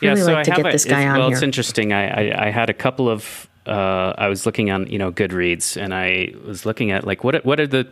Really 0.01 0.21
yeah, 0.21 0.25
so 0.25 0.33
like 0.33 0.49
I 0.49 0.57
have 0.57 0.67
a, 0.67 0.71
this 0.71 0.85
guy 0.85 1.07
on 1.07 1.19
well, 1.19 1.29
here. 1.29 1.35
it's 1.35 1.43
interesting. 1.43 1.93
I, 1.93 2.31
I, 2.31 2.47
I 2.47 2.51
had 2.51 2.71
a 2.71 2.73
couple 2.73 3.09
of 3.09 3.49
uh, 3.67 4.15
I 4.17 4.29
was 4.29 4.47
looking 4.47 4.71
on 4.71 4.87
you 4.87 4.99
know 4.99 5.11
Goodreads, 5.11 5.77
and 5.77 5.93
I 5.93 6.33
was 6.47 6.65
looking 6.65 6.93
at 6.93 7.05
like 7.05 7.25
what 7.25 7.45
what 7.45 7.59
are 7.59 7.67
the 7.67 7.89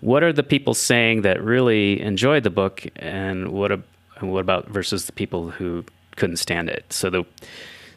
what 0.00 0.22
are 0.22 0.32
the 0.32 0.42
people 0.42 0.74
saying 0.74 1.22
that 1.22 1.42
really 1.42 2.00
enjoyed 2.02 2.42
the 2.42 2.50
book, 2.50 2.86
and 2.96 3.48
what 3.48 3.72
a, 3.72 3.80
what 4.20 4.40
about 4.40 4.68
versus 4.68 5.06
the 5.06 5.12
people 5.12 5.50
who 5.50 5.84
couldn't 6.16 6.36
stand 6.36 6.68
it. 6.68 6.92
So 6.92 7.08
the 7.08 7.24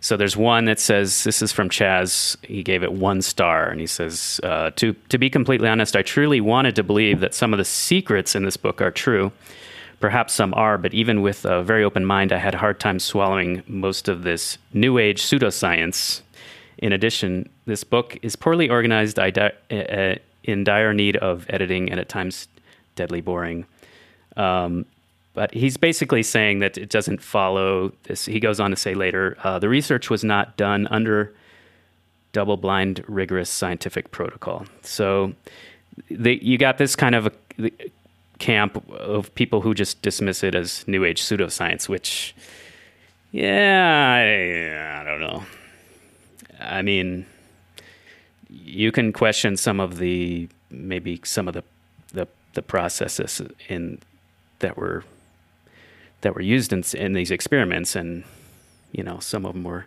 so 0.05 0.17
there's 0.17 0.37
one 0.37 0.65
that 0.65 0.79
says 0.79 1.23
this 1.23 1.41
is 1.41 1.51
from 1.51 1.69
Chaz. 1.69 2.37
He 2.45 2.63
gave 2.63 2.83
it 2.83 2.93
one 2.93 3.21
star, 3.21 3.69
and 3.69 3.79
he 3.79 3.87
says 3.87 4.39
uh, 4.43 4.71
to 4.75 4.93
to 5.09 5.17
be 5.17 5.29
completely 5.29 5.67
honest, 5.67 5.95
I 5.95 6.01
truly 6.01 6.41
wanted 6.41 6.75
to 6.75 6.83
believe 6.83 7.19
that 7.21 7.33
some 7.33 7.53
of 7.53 7.57
the 7.57 7.65
secrets 7.65 8.35
in 8.35 8.43
this 8.43 8.57
book 8.57 8.81
are 8.81 8.91
true. 8.91 9.31
Perhaps 9.99 10.33
some 10.33 10.53
are, 10.53 10.77
but 10.77 10.93
even 10.93 11.21
with 11.21 11.45
a 11.45 11.63
very 11.63 11.83
open 11.83 12.05
mind, 12.05 12.31
I 12.31 12.37
had 12.37 12.53
a 12.53 12.57
hard 12.57 12.79
time 12.79 12.99
swallowing 12.99 13.63
most 13.65 14.07
of 14.07 14.23
this 14.23 14.57
new 14.73 14.97
age 14.97 15.21
pseudoscience 15.23 16.21
in 16.77 16.91
addition, 16.91 17.49
this 17.65 17.83
book 17.83 18.17
is 18.21 18.35
poorly 18.35 18.69
organized, 18.69 19.17
uh, 19.17 19.31
uh, 19.71 20.15
in 20.43 20.63
dire 20.63 20.93
need 20.93 21.15
of 21.17 21.45
editing, 21.49 21.89
and 21.89 21.99
at 21.99 22.09
times 22.09 22.47
deadly 22.95 23.21
boring. 23.21 23.65
Um, 24.35 24.85
but 25.35 25.53
he's 25.53 25.77
basically 25.77 26.23
saying 26.23 26.59
that 26.59 26.77
it 26.77 26.89
doesn't 26.89 27.21
follow 27.21 27.91
this. 28.03 28.25
He 28.25 28.39
goes 28.39 28.59
on 28.59 28.71
to 28.71 28.75
say 28.77 28.95
later 28.95 29.37
uh, 29.43 29.59
the 29.59 29.69
research 29.69 30.09
was 30.09 30.23
not 30.23 30.57
done 30.57 30.87
under 30.87 31.33
double 32.31 32.57
blind, 32.57 33.03
rigorous 33.07 33.49
scientific 33.49 34.11
protocol. 34.11 34.65
So 34.81 35.33
the, 36.09 36.43
you 36.43 36.57
got 36.57 36.77
this 36.77 36.95
kind 36.95 37.15
of 37.15 37.27
a, 37.59 37.71
camp 38.39 38.89
of 38.91 39.33
people 39.35 39.61
who 39.61 39.73
just 39.73 40.01
dismiss 40.01 40.43
it 40.43 40.55
as 40.55 40.85
new 40.87 41.05
age 41.05 41.21
pseudoscience, 41.21 41.87
which, 41.87 42.35
yeah, 43.31 44.15
I, 44.17 45.01
I 45.01 45.03
don't 45.03 45.21
know. 45.21 45.43
I 46.59 46.81
mean, 46.81 47.25
you 48.49 48.91
can 48.91 49.13
question 49.13 49.57
some 49.57 49.79
of 49.79 49.97
the 49.97 50.47
maybe 50.69 51.21
some 51.23 51.47
of 51.47 51.53
the 51.53 51.63
the, 52.13 52.27
the 52.53 52.61
processes 52.61 53.41
in 53.67 53.99
that 54.59 54.77
were 54.77 55.03
that 56.25 56.35
were 56.35 56.41
used 56.41 56.73
in, 56.73 56.83
in 56.93 57.13
these 57.13 57.31
experiments, 57.31 57.95
and 57.95 58.23
you 58.91 59.03
know 59.03 59.19
some 59.19 59.45
of 59.45 59.53
them 59.53 59.63
were 59.63 59.85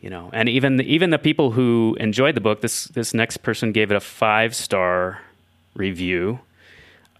you 0.00 0.08
know 0.08 0.30
and 0.32 0.48
even 0.48 0.76
the, 0.76 0.84
even 0.84 1.10
the 1.10 1.18
people 1.18 1.50
who 1.50 1.96
enjoyed 2.00 2.34
the 2.34 2.40
book 2.40 2.60
this 2.60 2.84
this 2.86 3.12
next 3.12 3.38
person 3.38 3.72
gave 3.72 3.90
it 3.90 3.96
a 3.96 4.00
five 4.00 4.54
star 4.54 5.20
review 5.74 6.40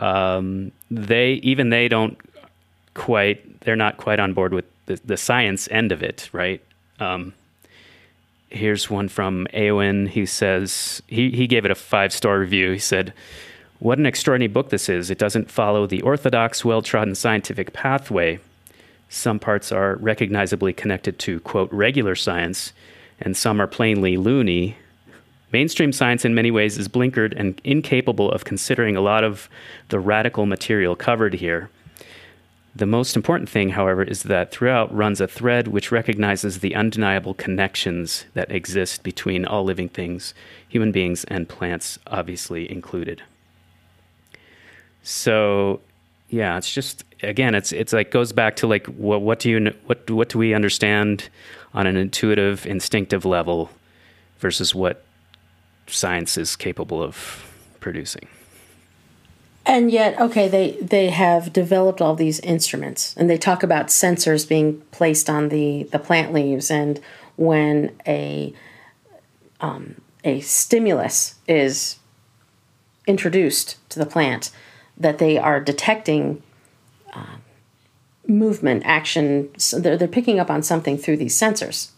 um, 0.01 0.73
they 0.91 1.33
even 1.43 1.71
they 1.71 1.89
don't 1.89 2.17
quite 2.95 3.61
they're 3.61 3.77
not 3.77 3.97
quite 3.97 4.19
on 4.19 4.33
board 4.33 4.55
with 4.55 4.65
the, 4.87 4.99
the 5.05 5.17
science 5.17 5.69
end 5.71 5.93
of 5.93 6.03
it 6.03 6.31
right 6.33 6.63
um, 7.01 7.35
here's 8.51 8.91
one 8.91 9.09
from 9.09 9.47
Aowen. 9.55 10.09
He 10.09 10.27
says 10.27 11.03
he, 11.07 11.31
he 11.31 11.47
gave 11.47 11.65
it 11.65 11.71
a 11.71 11.77
five 11.77 12.13
star 12.13 12.39
review. 12.39 12.73
He 12.73 12.79
said, 12.79 13.15
What 13.81 13.97
an 13.97 14.05
extraordinary 14.05 14.53
book 14.53 14.69
this 14.69 14.91
is. 14.91 15.11
It 15.11 15.17
doesn't 15.17 15.51
follow 15.51 15.87
the 15.87 16.03
orthodox, 16.03 16.67
well 16.67 16.83
trodden 16.83 17.15
scientific 17.15 17.73
pathway. 17.73 18.39
Some 19.09 19.39
parts 19.39 19.73
are 19.73 19.97
recognizably 19.97 20.75
connected 20.75 21.19
to, 21.21 21.41
quote, 21.41 21.73
regular 21.73 22.15
science, 22.15 22.75
and 23.19 23.35
some 23.35 23.59
are 23.59 23.67
plainly 23.67 24.19
loony. 24.19 24.77
Mainstream 25.51 25.95
science, 25.95 26.27
in 26.27 26.35
many 26.35 26.51
ways, 26.51 26.77
is 26.77 26.89
blinkered 26.89 27.33
and 27.35 27.59
incapable 27.65 28.31
of 28.31 28.45
considering 28.45 28.97
a 28.97 29.01
lot 29.01 29.25
of 29.25 29.49
the 29.89 29.99
radical 29.99 30.45
material 30.45 30.95
covered 30.95 31.33
here. 31.33 31.71
The 32.77 32.85
most 32.85 33.17
important 33.17 33.49
thing, 33.49 33.71
however, 33.71 34.03
is 34.03 34.25
that 34.25 34.51
throughout 34.51 34.95
runs 34.95 35.23
a 35.23 35.27
thread 35.27 35.69
which 35.69 35.91
recognizes 35.91 36.59
the 36.59 36.75
undeniable 36.75 37.33
connections 37.33 38.27
that 38.35 38.53
exist 38.53 39.03
between 39.03 39.47
all 39.47 39.65
living 39.65 39.89
things, 39.89 40.35
human 40.69 40.93
beings 40.93 41.25
and 41.25 41.49
plants, 41.49 41.99
obviously 42.07 42.71
included. 42.71 43.23
So, 45.03 45.81
yeah, 46.29 46.57
it's 46.57 46.73
just 46.73 47.05
again, 47.23 47.55
it's 47.55 47.73
it's 47.73 47.93
like 47.93 48.11
goes 48.11 48.33
back 48.33 48.57
to 48.57 48.67
like 48.67 48.87
what 48.87 49.23
what 49.23 49.39
do 49.39 49.51
you 49.51 49.75
what 49.87 50.11
what 50.11 50.29
do 50.29 50.39
we 50.39 50.55
understand 50.55 51.29
on 51.75 51.87
an 51.87 51.97
intuitive, 51.97 52.67
instinctive 52.67 53.25
level 53.25 53.71
versus 54.39 54.75
what 54.75 55.05
science 55.87 56.37
is 56.37 56.57
capable 56.57 57.03
of 57.03 57.47
producing. 57.81 58.27
And 59.67 59.91
yet, 59.91 60.19
okay, 60.19 60.49
they 60.49 60.73
they 60.81 61.11
have 61.11 61.53
developed 61.53 62.01
all 62.01 62.15
these 62.15 62.41
instruments, 62.41 63.15
and 63.17 63.29
they 63.29 63.37
talk 63.37 63.63
about 63.63 63.89
sensors 63.89 64.49
being 64.49 64.81
placed 64.91 65.29
on 65.29 65.51
the 65.51 65.85
the 65.85 65.99
plant 65.99 66.33
leaves, 66.33 66.71
and 66.71 66.99
when 67.37 67.95
a 68.07 68.55
um, 69.61 70.01
a 70.25 70.41
stimulus 70.41 71.37
is 71.47 71.99
introduced 73.07 73.77
to 73.91 73.99
the 73.99 74.07
plant, 74.07 74.51
that 75.01 75.19
they 75.19 75.39
are 75.39 75.59
detecting 75.59 76.43
uh, 77.13 77.37
movement, 78.29 78.83
action. 78.85 79.51
So 79.59 79.81
they're 79.81 79.97
they're 79.97 80.07
picking 80.07 80.39
up 80.39 80.51
on 80.51 80.63
something 80.63 80.97
through 80.97 81.17
these 81.17 81.37
sensors, 81.37 81.91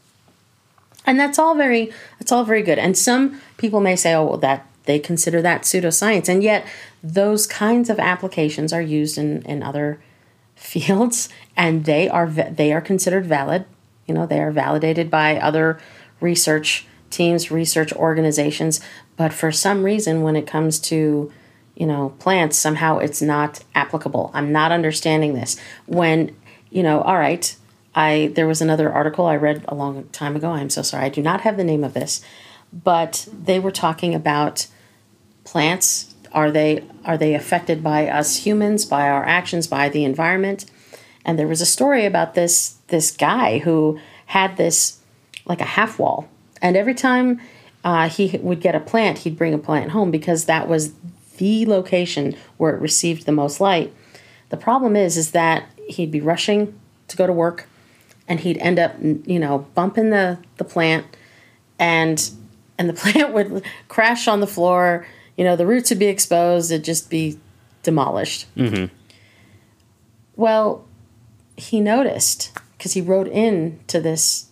and 1.04 1.20
that's 1.20 1.38
all 1.38 1.54
very 1.54 1.92
that's 2.18 2.32
all 2.32 2.44
very 2.44 2.62
good. 2.62 2.78
And 2.78 2.96
some 2.96 3.40
people 3.58 3.80
may 3.80 3.96
say, 3.96 4.14
oh, 4.14 4.24
well, 4.24 4.38
that 4.38 4.66
they 4.84 4.98
consider 4.98 5.42
that 5.42 5.62
pseudoscience, 5.62 6.28
and 6.28 6.42
yet 6.42 6.66
those 7.02 7.46
kinds 7.46 7.90
of 7.90 7.98
applications 7.98 8.72
are 8.72 8.82
used 8.82 9.18
in, 9.18 9.42
in 9.42 9.62
other 9.62 10.00
fields 10.54 11.28
and 11.56 11.86
they 11.86 12.08
are 12.08 12.28
they 12.28 12.72
are 12.72 12.80
considered 12.80 13.26
valid 13.26 13.64
you 14.06 14.14
know 14.14 14.26
they 14.26 14.40
are 14.40 14.52
validated 14.52 15.10
by 15.10 15.36
other 15.36 15.80
research 16.20 16.86
teams 17.10 17.50
research 17.50 17.92
organizations 17.94 18.80
but 19.16 19.32
for 19.32 19.50
some 19.50 19.82
reason 19.82 20.22
when 20.22 20.36
it 20.36 20.46
comes 20.46 20.78
to 20.78 21.32
you 21.74 21.86
know 21.86 22.14
plants 22.18 22.58
somehow 22.58 22.98
it's 22.98 23.22
not 23.22 23.60
applicable. 23.74 24.30
I'm 24.34 24.52
not 24.52 24.72
understanding 24.72 25.34
this. 25.34 25.58
When 25.86 26.36
you 26.70 26.82
know 26.82 27.02
all 27.02 27.18
right 27.18 27.54
i 27.94 28.32
there 28.34 28.46
was 28.46 28.62
another 28.62 28.90
article 28.90 29.26
i 29.26 29.36
read 29.36 29.64
a 29.68 29.74
long 29.74 30.08
time 30.08 30.36
ago. 30.36 30.50
I'm 30.50 30.70
so 30.70 30.82
sorry. 30.82 31.04
I 31.04 31.08
do 31.08 31.22
not 31.22 31.42
have 31.42 31.56
the 31.56 31.64
name 31.64 31.84
of 31.84 31.94
this. 31.94 32.22
But 32.72 33.28
they 33.30 33.58
were 33.58 33.70
talking 33.70 34.14
about 34.14 34.66
plants. 35.44 36.14
Are 36.32 36.50
they 36.50 36.84
are 37.04 37.18
they 37.18 37.34
affected 37.34 37.82
by 37.82 38.08
us 38.08 38.36
humans, 38.36 38.84
by 38.84 39.08
our 39.08 39.24
actions, 39.24 39.66
by 39.66 39.88
the 39.88 40.04
environment? 40.04 40.64
And 41.24 41.38
there 41.38 41.48
was 41.48 41.60
a 41.60 41.66
story 41.66 42.06
about 42.06 42.34
this 42.34 42.76
this 42.88 43.10
guy 43.10 43.58
who 43.58 43.98
had 44.26 44.56
this 44.56 44.98
like 45.44 45.60
a 45.60 45.64
half 45.64 45.98
wall, 45.98 46.28
and 46.62 46.76
every 46.76 46.94
time 46.94 47.40
uh, 47.84 48.08
he 48.08 48.38
would 48.42 48.60
get 48.60 48.74
a 48.74 48.80
plant, 48.80 49.18
he'd 49.18 49.36
bring 49.36 49.52
a 49.52 49.58
plant 49.58 49.90
home 49.90 50.10
because 50.10 50.46
that 50.46 50.68
was 50.68 50.92
the 51.36 51.66
location 51.66 52.36
where 52.56 52.74
it 52.74 52.80
received 52.80 53.26
the 53.26 53.32
most 53.32 53.60
light. 53.60 53.92
The 54.50 54.56
problem 54.56 54.96
is, 54.96 55.16
is 55.16 55.30
that 55.32 55.66
he'd 55.88 56.10
be 56.10 56.20
rushing 56.20 56.78
to 57.08 57.16
go 57.16 57.26
to 57.26 57.32
work, 57.32 57.68
and 58.28 58.40
he'd 58.40 58.58
end 58.58 58.78
up, 58.78 58.94
you 59.00 59.38
know, 59.38 59.66
bumping 59.74 60.10
the 60.10 60.38
the 60.56 60.64
plant, 60.64 61.06
and 61.78 62.30
and 62.78 62.88
the 62.88 62.92
plant 63.12 63.32
would 63.32 63.64
crash 63.88 64.28
on 64.28 64.40
the 64.40 64.46
floor 64.46 65.06
you 65.36 65.44
know, 65.44 65.56
the 65.56 65.66
roots 65.66 65.90
would 65.90 65.98
be 65.98 66.06
exposed, 66.06 66.70
it'd 66.70 66.84
just 66.84 67.10
be 67.10 67.38
demolished. 67.82 68.46
Mm-hmm. 68.56 68.94
Well, 70.36 70.86
he 71.56 71.80
noticed 71.80 72.52
because 72.76 72.92
he 72.92 73.00
wrote 73.00 73.28
in 73.28 73.80
to 73.86 74.00
this 74.00 74.48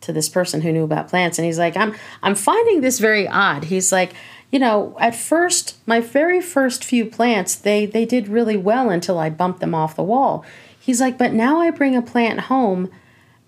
to 0.00 0.12
this 0.12 0.28
person 0.28 0.60
who 0.60 0.72
knew 0.72 0.84
about 0.84 1.08
plants 1.08 1.38
and 1.38 1.44
he's 1.44 1.58
like 1.58 1.76
i'm 1.76 1.94
i'm 2.22 2.34
finding 2.34 2.80
this 2.80 2.98
very 2.98 3.28
odd 3.28 3.64
he's 3.64 3.90
like 3.92 4.14
you 4.50 4.58
know 4.58 4.96
at 5.00 5.14
first 5.14 5.76
my 5.86 6.00
very 6.00 6.40
first 6.40 6.84
few 6.84 7.04
plants 7.04 7.54
they 7.54 7.86
they 7.86 8.04
did 8.04 8.28
really 8.28 8.56
well 8.56 8.90
until 8.90 9.18
i 9.18 9.28
bumped 9.28 9.60
them 9.60 9.74
off 9.74 9.96
the 9.96 10.02
wall 10.02 10.44
he's 10.78 11.00
like 11.00 11.18
but 11.18 11.32
now 11.32 11.60
i 11.60 11.70
bring 11.70 11.96
a 11.96 12.02
plant 12.02 12.40
home 12.40 12.90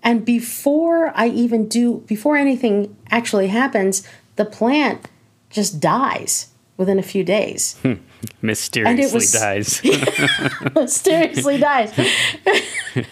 and 0.03 0.25
before 0.25 1.11
i 1.15 1.27
even 1.27 1.67
do 1.67 1.99
before 2.07 2.35
anything 2.35 2.95
actually 3.09 3.47
happens 3.47 4.07
the 4.35 4.45
plant 4.45 5.07
just 5.49 5.79
dies 5.79 6.47
within 6.77 6.97
a 6.97 7.03
few 7.03 7.23
days. 7.23 7.77
Hmm. 7.83 7.93
mysteriously 8.41 9.13
was, 9.13 9.31
dies. 9.39 9.81
mysteriously 10.73 11.59
dies. 11.59 11.93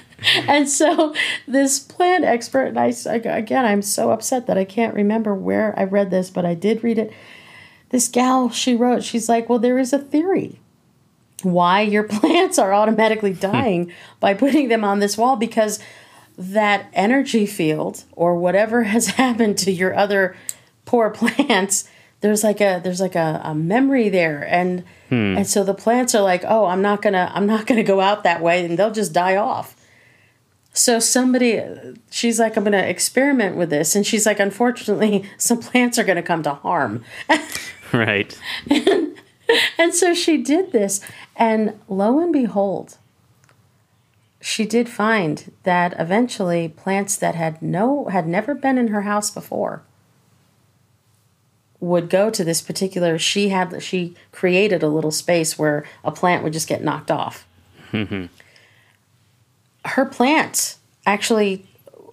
and 0.47 0.67
so 0.67 1.13
this 1.47 1.77
plant 1.77 2.25
expert, 2.25 2.75
and 2.75 2.79
I 2.79 2.91
again, 3.25 3.65
I'm 3.65 3.83
so 3.83 4.09
upset 4.09 4.47
that 4.47 4.57
I 4.57 4.65
can't 4.65 4.95
remember 4.95 5.35
where 5.35 5.77
I 5.77 5.83
read 5.83 6.09
this, 6.09 6.31
but 6.31 6.45
I 6.45 6.55
did 6.55 6.83
read 6.83 6.97
it. 6.97 7.13
This 7.89 8.07
gal, 8.07 8.49
she 8.49 8.75
wrote, 8.75 9.03
she's 9.03 9.27
like, 9.27 9.49
well, 9.49 9.59
there 9.59 9.79
is 9.79 9.93
a 9.93 9.99
theory 9.99 10.59
why 11.41 11.81
your 11.81 12.03
plants 12.07 12.59
are 12.59 12.73
automatically 12.73 13.33
hmm. 13.33 13.39
dying 13.39 13.93
by 14.19 14.33
putting 14.33 14.67
them 14.67 14.83
on 14.83 14.99
this 14.99 15.17
wall 15.17 15.35
because 15.35 15.79
that 16.37 16.87
energy 16.93 17.45
field 17.45 18.03
or 18.13 18.35
whatever 18.35 18.83
has 18.83 19.07
happened 19.21 19.57
to 19.57 19.71
your 19.71 19.95
other 19.95 20.35
poor 20.85 21.09
plants 21.09 21.89
there's 22.21 22.43
like 22.43 22.59
a 22.59 22.81
there's 22.83 22.99
like 22.99 23.15
a, 23.15 23.41
a 23.43 23.55
memory 23.55 24.09
there. 24.09 24.45
And 24.47 24.83
and 25.37 25.47
so 25.47 25.63
the 25.63 25.73
plants 25.73 26.13
are 26.13 26.21
like 26.21 26.43
oh 26.47 26.65
i'm 26.65 26.81
not 26.81 27.01
gonna 27.01 27.31
i'm 27.33 27.47
not 27.47 27.65
gonna 27.65 27.83
go 27.83 27.99
out 27.99 28.23
that 28.23 28.41
way 28.41 28.65
and 28.65 28.77
they'll 28.77 28.91
just 28.91 29.13
die 29.13 29.37
off. 29.37 29.75
So 30.73 30.99
somebody 30.99 31.61
she's 32.09 32.39
like 32.39 32.57
i'm 32.57 32.63
gonna 32.63 32.77
experiment 32.77 33.55
with 33.55 33.69
this 33.69 33.95
and 33.95 34.05
she's 34.05 34.25
like 34.25 34.39
unfortunately 34.39 35.25
some 35.37 35.59
plants 35.59 35.97
are 35.97 36.03
gonna 36.03 36.23
come 36.23 36.43
to 36.43 36.53
harm 36.53 37.03
Right. 37.93 38.37
and 39.77 39.93
so 39.95 40.13
she 40.13 40.37
did 40.37 40.71
this 40.71 41.01
and 41.35 41.79
lo 41.87 42.19
and 42.19 42.31
behold 42.31 42.97
she 44.41 44.65
did 44.65 44.87
find 44.87 45.51
that 45.63 45.93
eventually 45.99 46.69
plants 46.69 47.15
that 47.17 47.35
had 47.35 47.61
no 47.61 48.05
had 48.05 48.27
never 48.27 48.53
been 48.53 48.77
in 48.77 48.89
her 48.89 49.01
house 49.01 49.31
before 49.31 49.83
would 51.79 52.09
go 52.09 52.29
to 52.29 52.43
this 52.43 52.61
particular 52.61 53.17
she 53.17 53.49
had 53.49 53.81
she 53.81 54.15
created 54.31 54.83
a 54.83 54.87
little 54.87 55.11
space 55.11 55.57
where 55.57 55.85
a 56.03 56.11
plant 56.11 56.43
would 56.43 56.53
just 56.53 56.67
get 56.67 56.83
knocked 56.83 57.09
off. 57.11 57.47
Her 59.85 60.05
plant 60.05 60.75
actually 61.05 61.65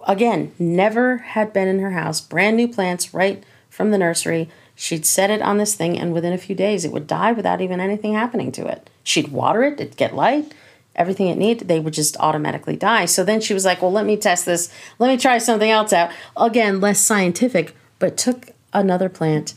again 0.07 0.53
never 0.57 1.17
had 1.17 1.51
been 1.51 1.67
in 1.67 1.79
her 1.79 1.91
house. 1.91 2.21
Brand 2.21 2.55
new 2.55 2.67
plants 2.67 3.13
right 3.13 3.43
from 3.69 3.91
the 3.91 3.97
nursery 3.97 4.49
she'd 4.77 5.05
set 5.05 5.31
it 5.31 5.41
on 5.41 5.57
this 5.57 5.75
thing 5.75 5.99
and 5.99 6.13
within 6.13 6.31
a 6.31 6.37
few 6.37 6.55
days 6.55 6.85
it 6.85 6.91
would 6.93 7.07
die 7.07 7.33
without 7.33 7.59
even 7.59 7.81
anything 7.81 8.13
happening 8.13 8.51
to 8.53 8.65
it. 8.65 8.89
She'd 9.03 9.29
water 9.29 9.63
it 9.63 9.81
it'd 9.81 9.97
get 9.97 10.15
light 10.15 10.53
everything 10.95 11.27
it 11.27 11.37
needed 11.37 11.67
they 11.67 11.79
would 11.79 11.93
just 11.93 12.15
automatically 12.17 12.75
die. 12.75 13.05
So 13.05 13.23
then 13.23 13.41
she 13.41 13.53
was 13.53 13.65
like 13.65 13.81
well 13.81 13.91
let 13.91 14.05
me 14.05 14.15
test 14.15 14.45
this. 14.45 14.71
Let 14.99 15.09
me 15.09 15.17
try 15.17 15.39
something 15.39 15.69
else 15.69 15.91
out. 15.91 16.11
Again 16.37 16.79
less 16.79 17.01
scientific 17.01 17.75
but 17.99 18.15
took 18.15 18.51
another 18.71 19.09
plant 19.09 19.55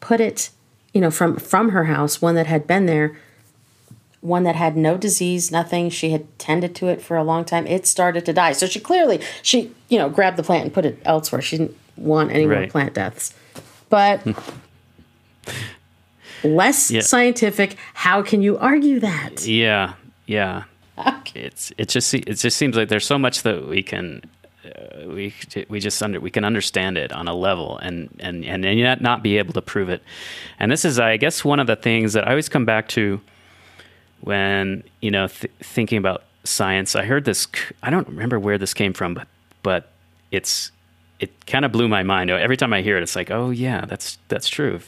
put 0.00 0.20
it 0.20 0.50
you 0.94 1.00
know 1.00 1.10
from 1.10 1.36
from 1.36 1.68
her 1.70 1.84
house 1.84 2.22
one 2.22 2.34
that 2.34 2.46
had 2.46 2.66
been 2.66 2.86
there 2.86 3.16
one 4.20 4.44
that 4.44 4.56
had 4.56 4.74
no 4.74 4.96
disease 4.96 5.52
nothing. 5.52 5.90
She 5.90 6.10
had 6.10 6.38
tended 6.38 6.74
to 6.76 6.88
it 6.88 7.02
for 7.02 7.18
a 7.18 7.22
long 7.22 7.44
time. 7.44 7.66
It 7.66 7.86
started 7.86 8.24
to 8.24 8.32
die. 8.32 8.52
So 8.52 8.66
she 8.66 8.80
clearly 8.80 9.20
she 9.42 9.72
you 9.90 9.98
know 9.98 10.08
grabbed 10.08 10.38
the 10.38 10.42
plant 10.42 10.64
and 10.64 10.72
put 10.72 10.86
it 10.86 10.98
elsewhere. 11.04 11.42
She 11.42 11.58
didn't 11.58 11.76
want 11.96 12.32
any 12.32 12.46
more 12.46 12.66
plant 12.66 12.94
deaths 12.94 13.34
but 13.94 14.26
less 16.42 16.90
Yeah. 16.90 17.00
scientific 17.02 17.76
how 17.94 18.22
can 18.22 18.42
you 18.42 18.58
argue 18.58 18.98
that 19.00 19.46
Yeah. 19.46 19.94
Yeah. 20.26 20.64
It's 21.34 21.72
it 21.78 21.88
just 21.88 22.12
it 22.14 22.34
just 22.44 22.56
seems 22.56 22.76
like 22.76 22.88
there's 22.88 23.06
so 23.06 23.18
much 23.18 23.42
that 23.42 23.66
we 23.68 23.82
can 23.82 24.22
uh, 24.64 25.08
we 25.08 25.32
we 25.68 25.78
just 25.80 26.02
under 26.02 26.18
we 26.20 26.30
can 26.30 26.44
understand 26.44 26.96
it 26.98 27.12
on 27.12 27.28
a 27.28 27.34
level 27.34 27.78
and 27.78 28.08
and 28.20 28.44
and 28.44 28.64
and 28.64 28.78
yet 28.78 29.00
not 29.00 29.22
be 29.22 29.38
able 29.38 29.52
to 29.54 29.62
prove 29.62 29.88
it. 29.88 30.02
And 30.58 30.70
this 30.72 30.84
is 30.84 30.98
I 30.98 31.16
guess 31.16 31.44
one 31.44 31.60
of 31.60 31.66
the 31.66 31.76
things 31.76 32.12
that 32.14 32.26
I 32.26 32.30
always 32.30 32.48
come 32.48 32.64
back 32.64 32.88
to 32.88 33.20
when 34.20 34.82
you 35.00 35.10
know 35.10 35.26
th- 35.28 35.52
thinking 35.60 35.98
about 35.98 36.22
science. 36.44 36.94
I 36.96 37.04
heard 37.04 37.24
this 37.24 37.46
I 37.82 37.90
don't 37.90 38.08
remember 38.08 38.38
where 38.38 38.58
this 38.58 38.74
came 38.74 38.92
from 38.92 39.14
but 39.14 39.26
but 39.62 39.90
it's 40.30 40.70
it 41.20 41.46
kind 41.46 41.64
of 41.64 41.72
blew 41.72 41.88
my 41.88 42.02
mind. 42.02 42.30
Every 42.30 42.56
time 42.56 42.72
I 42.72 42.82
hear 42.82 42.96
it 42.96 43.02
it's 43.02 43.16
like, 43.16 43.30
"Oh 43.30 43.50
yeah, 43.50 43.84
that's 43.86 44.18
that's 44.28 44.48
true." 44.48 44.80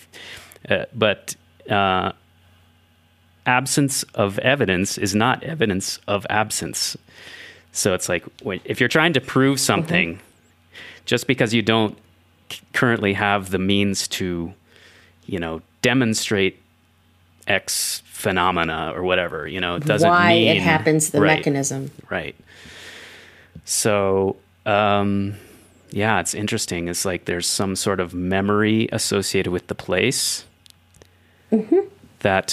Uh, 0.68 0.84
but 0.94 1.36
uh 1.70 2.12
absence 3.46 4.02
of 4.14 4.38
evidence 4.40 4.98
is 4.98 5.14
not 5.14 5.42
evidence 5.44 5.98
of 6.08 6.26
absence. 6.28 6.96
So 7.72 7.94
it's 7.94 8.08
like 8.08 8.24
when, 8.42 8.60
if 8.64 8.80
you're 8.80 8.88
trying 8.88 9.12
to 9.14 9.20
prove 9.20 9.60
something, 9.60 10.18
just 11.04 11.26
because 11.26 11.54
you 11.54 11.62
don't 11.62 11.96
c- 12.50 12.60
currently 12.72 13.12
have 13.12 13.50
the 13.50 13.58
means 13.58 14.08
to, 14.08 14.52
you 15.26 15.38
know, 15.38 15.62
demonstrate 15.82 16.60
X 17.46 18.02
phenomena 18.06 18.92
or 18.94 19.02
whatever, 19.02 19.46
you 19.46 19.60
know, 19.60 19.76
it 19.76 19.84
doesn't 19.84 20.08
why 20.08 20.34
mean 20.34 20.56
it 20.56 20.62
happens 20.62 21.10
the 21.10 21.20
right, 21.20 21.38
mechanism 21.38 21.90
Right. 22.10 22.34
So, 23.64 24.36
um, 24.64 25.34
yeah, 25.96 26.20
it's 26.20 26.34
interesting. 26.34 26.88
It's 26.88 27.06
like 27.06 27.24
there's 27.24 27.46
some 27.46 27.74
sort 27.74 28.00
of 28.00 28.12
memory 28.12 28.86
associated 28.92 29.50
with 29.50 29.66
the 29.68 29.74
place 29.74 30.44
that 31.50 31.58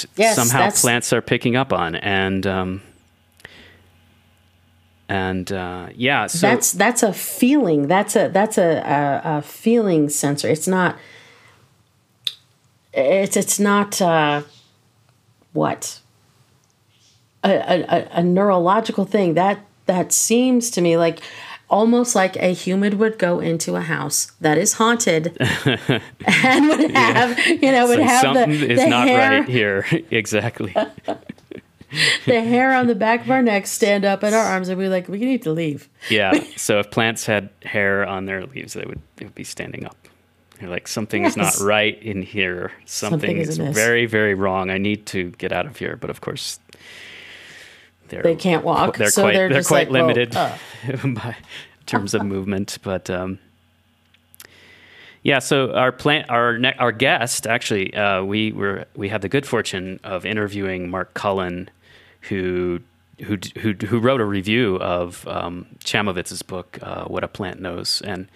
Mm-hmm. 0.06 0.22
Yes, 0.22 0.36
somehow 0.36 0.60
that's- 0.60 0.82
plants 0.82 1.12
are 1.12 1.22
picking 1.22 1.58
up 1.58 1.74
on, 1.74 1.96
and 1.96 2.48
um, 2.48 2.82
and 5.10 5.52
uh, 5.52 5.88
yeah, 5.94 6.28
so 6.28 6.48
that's 6.48 6.72
that's 6.72 7.04
a 7.04 7.12
feeling. 7.12 7.88
That's 7.88 8.16
a 8.16 8.30
that's 8.30 8.58
a, 8.58 8.78
a, 8.78 9.38
a 9.38 9.42
feeling 9.42 10.10
sensor. 10.10 10.48
It's 10.48 10.68
not 10.68 10.98
it's 12.94 13.36
it's 13.36 13.60
not 13.60 14.02
uh, 14.02 14.44
what? 15.52 16.00
A, 17.44 17.52
a- 17.52 18.08
a 18.20 18.24
neurological 18.24 19.04
thing. 19.06 19.34
That 19.34 19.60
that 19.86 20.14
seems 20.14 20.70
to 20.72 20.82
me 20.82 20.96
like 20.98 21.20
almost 21.74 22.14
like 22.14 22.36
a 22.36 22.54
human 22.54 23.00
would 23.00 23.18
go 23.18 23.40
into 23.40 23.76
a 23.76 23.82
house 23.82 24.32
that 24.40 24.60
is 24.60 24.74
haunted 24.74 25.36
and 25.66 26.68
would 26.68 26.92
have 26.92 27.40
you 27.48 27.72
know 27.72 27.88
would 27.88 27.98
like 27.98 28.08
have 28.08 28.22
something 28.22 28.52
the, 28.52 28.72
is 28.74 28.80
the 28.80 28.88
not 28.88 29.08
hair 29.08 29.40
right 29.40 29.50
here. 29.50 29.86
exactly. 30.12 30.72
the 32.28 32.42
hair 32.42 32.74
on 32.76 32.86
the 32.86 32.94
back 32.94 33.22
of 33.26 33.32
our 33.32 33.42
necks 33.42 33.72
stand 33.72 34.06
up 34.06 34.22
and 34.22 34.36
our 34.36 34.46
arms 34.46 34.70
and 34.70 34.78
we're 34.78 34.88
like 34.88 35.08
we 35.08 35.18
need 35.18 35.42
to 35.42 35.52
leave 35.52 35.90
Yeah. 36.10 36.34
So 36.58 36.78
if 36.78 36.92
plants 36.92 37.26
had 37.26 37.50
hair 37.64 38.06
on 38.06 38.26
their 38.26 38.46
leaves, 38.46 38.74
they 38.74 38.86
would 38.86 39.02
it 39.20 39.24
would 39.24 39.36
be 39.36 39.44
standing 39.44 39.84
up. 39.86 39.98
They're 40.60 40.70
like 40.70 40.88
something 40.88 41.26
is 41.26 41.36
not 41.36 41.58
right 41.60 42.00
in 42.04 42.22
here. 42.22 42.72
Something, 42.86 43.20
Something 43.20 43.38
is 43.38 43.58
is 43.58 43.76
very 43.76 44.06
very 44.06 44.36
wrong. 44.36 44.70
I 44.70 44.78
need 44.78 45.08
to 45.08 45.32
get 45.32 45.52
out 45.52 45.66
of 45.66 45.78
here. 45.78 45.98
But 45.98 46.12
of 46.12 46.22
course, 46.22 46.60
they're 48.14 48.24
they 48.24 48.36
can't 48.36 48.64
walk 48.64 48.98
they're 48.98 49.10
so 49.10 49.24
quite 49.24 49.34
they're, 49.34 49.50
they're 49.50 49.64
quite 49.64 49.92
like, 49.92 49.94
well, 49.94 50.08
limited 50.08 50.36
uh. 50.36 50.56
by 51.04 51.36
in 51.80 51.86
terms 51.86 52.14
of 52.14 52.24
movement. 52.24 52.78
But 52.82 53.10
um, 53.10 53.40
yeah, 55.22 55.40
so 55.40 55.74
our 55.74 55.92
plant 55.92 56.30
our 56.30 56.58
ne- 56.58 56.76
our 56.80 56.92
guest 56.92 57.48
actually 57.48 57.94
uh, 57.94 58.24
we 58.24 58.52
were 58.52 58.86
we 58.96 59.10
had 59.10 59.22
the 59.22 59.30
good 59.30 59.46
fortune 59.46 60.00
of 60.04 60.26
interviewing 60.26 60.90
Mark 60.90 61.14
Cullen, 61.14 61.70
who. 62.22 62.82
Who, 63.28 63.38
who, 63.60 63.74
who 63.74 64.00
wrote 64.00 64.22
a 64.22 64.26
review 64.26 64.78
of 64.78 65.26
um, 65.28 65.68
Chamovitz's 65.86 66.42
book, 66.42 66.80
uh, 66.82 67.06
What 67.06 67.24
a 67.24 67.28
Plant 67.28 67.62
Knows, 67.62 68.02
and 68.02 68.28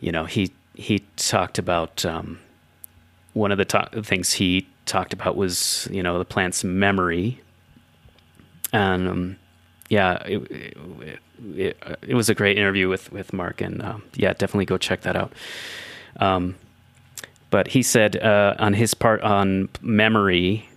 you 0.00 0.10
know 0.10 0.24
he 0.24 0.50
he 0.74 1.04
talked 1.16 1.58
about 1.58 2.04
um, 2.04 2.38
one 3.34 3.52
of 3.52 3.58
the 3.58 3.66
to- 3.66 4.02
things 4.02 4.32
he 4.32 4.66
talked 4.86 5.12
about 5.12 5.36
was 5.36 5.88
you 5.90 6.02
know 6.02 6.18
the 6.18 6.24
plant's 6.24 6.64
memory, 6.64 7.40
and 8.72 9.08
um, 9.08 9.36
yeah, 9.88 10.22
it, 10.24 10.50
it, 10.50 11.18
it, 11.54 11.98
it 12.02 12.14
was 12.14 12.28
a 12.28 12.34
great 12.34 12.58
interview 12.58 12.88
with 12.88 13.12
with 13.12 13.32
Mark, 13.32 13.60
and 13.60 13.82
um, 13.82 14.02
yeah, 14.14 14.32
definitely 14.32 14.64
go 14.64 14.78
check 14.78 15.02
that 15.02 15.16
out. 15.16 15.32
Um, 16.18 16.56
but 17.50 17.68
he 17.68 17.82
said 17.82 18.16
uh, 18.16 18.54
on 18.58 18.74
his 18.74 18.94
part 18.94 19.20
on 19.22 19.68
memory, 19.80 20.68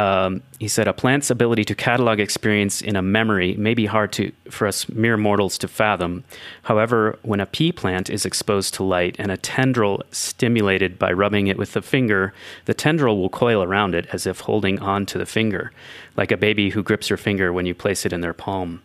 um, 0.00 0.42
he 0.58 0.66
said 0.66 0.88
a 0.88 0.94
plant's 0.94 1.28
ability 1.28 1.62
to 1.66 1.74
catalog 1.74 2.20
experience 2.20 2.80
in 2.80 2.96
a 2.96 3.02
memory 3.02 3.54
may 3.56 3.74
be 3.74 3.84
hard 3.84 4.12
to 4.14 4.32
for 4.48 4.66
us 4.66 4.88
mere 4.88 5.18
mortals 5.18 5.58
to 5.58 5.68
fathom. 5.68 6.24
However, 6.62 7.18
when 7.20 7.38
a 7.38 7.44
pea 7.44 7.70
plant 7.70 8.08
is 8.08 8.24
exposed 8.24 8.72
to 8.74 8.82
light 8.82 9.16
and 9.18 9.30
a 9.30 9.36
tendril 9.36 10.02
stimulated 10.10 10.98
by 10.98 11.12
rubbing 11.12 11.48
it 11.48 11.58
with 11.58 11.74
the 11.74 11.82
finger, 11.82 12.32
the 12.64 12.72
tendril 12.72 13.18
will 13.18 13.28
coil 13.28 13.62
around 13.62 13.94
it 13.94 14.06
as 14.10 14.26
if 14.26 14.40
holding 14.40 14.78
on 14.78 15.04
to 15.04 15.18
the 15.18 15.26
finger, 15.26 15.70
like 16.16 16.32
a 16.32 16.38
baby 16.38 16.70
who 16.70 16.82
grips 16.82 17.10
your 17.10 17.18
finger 17.18 17.52
when 17.52 17.66
you 17.66 17.74
place 17.74 18.06
it 18.06 18.12
in 18.14 18.22
their 18.22 18.32
palm. 18.32 18.80